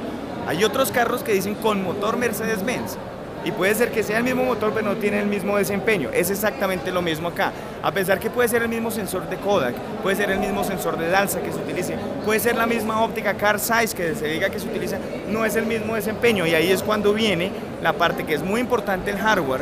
Hay 0.48 0.64
otros 0.64 0.92
carros 0.92 1.24
que 1.24 1.34
dicen 1.34 1.56
con 1.56 1.84
motor 1.84 2.18
Mercedes-Benz 2.18 2.98
y 3.44 3.52
puede 3.52 3.74
ser 3.76 3.92
que 3.92 4.04
sea 4.04 4.18
el 4.18 4.24
mismo 4.26 4.44
motor 4.44 4.74
pero 4.74 4.88
no 4.90 4.96
tiene 4.98 5.20
el 5.20 5.28
mismo 5.28 5.58
desempeño. 5.58 6.10
Es 6.14 6.30
exactamente 6.30 6.92
lo 6.92 7.02
mismo 7.02 7.30
acá. 7.30 7.54
A 7.82 7.92
pesar 7.92 8.20
que 8.20 8.30
puede 8.30 8.50
ser 8.50 8.64
el 8.64 8.70
mismo 8.70 8.92
sensor 8.92 9.30
de 9.30 9.38
Kodak, 9.38 9.76
puede 10.04 10.16
ser 10.18 10.32
el 10.32 10.40
mismo 10.40 10.64
sensor 10.64 10.98
de 10.98 11.10
Dalsa 11.10 11.42
que 11.42 11.52
se 11.52 11.60
utilice, 11.60 11.96
puede 12.26 12.40
ser 12.40 12.58
la 12.58 12.66
misma 12.66 13.02
óptica 13.02 13.36
car 13.36 13.60
size 13.60 13.96
que 13.96 14.16
se 14.16 14.28
diga 14.28 14.50
que 14.50 14.60
se 14.60 14.68
utiliza, 14.68 14.98
no 15.30 15.46
es 15.46 15.56
el 15.56 15.66
mismo 15.66 15.96
desempeño 15.96 16.46
y 16.46 16.56
ahí 16.56 16.72
es 16.72 16.84
cuando 16.84 17.14
viene 17.14 17.52
la 17.82 17.94
parte 17.94 18.26
que 18.26 18.34
es 18.34 18.44
muy 18.44 18.62
importante 18.62 19.12
el 19.12 19.18
hardware, 19.18 19.62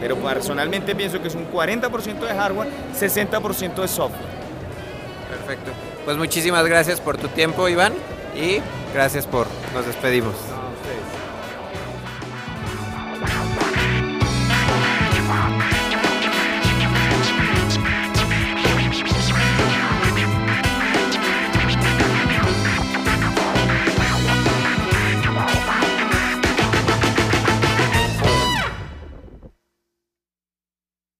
pero 0.00 0.16
personalmente 0.16 0.94
pienso 0.94 1.20
que 1.20 1.28
es 1.28 1.34
un 1.34 1.50
40% 1.50 2.18
de 2.20 2.34
hardware, 2.34 2.68
60% 2.98 3.74
de 3.74 3.88
software. 3.88 4.36
Perfecto. 5.28 5.72
Pues 6.04 6.16
muchísimas 6.16 6.66
gracias 6.66 7.00
por 7.00 7.16
tu 7.16 7.28
tiempo, 7.28 7.68
Iván, 7.68 7.92
y 8.34 8.60
gracias 8.94 9.26
por 9.26 9.46
nos 9.74 9.86
despedimos. 9.86 10.55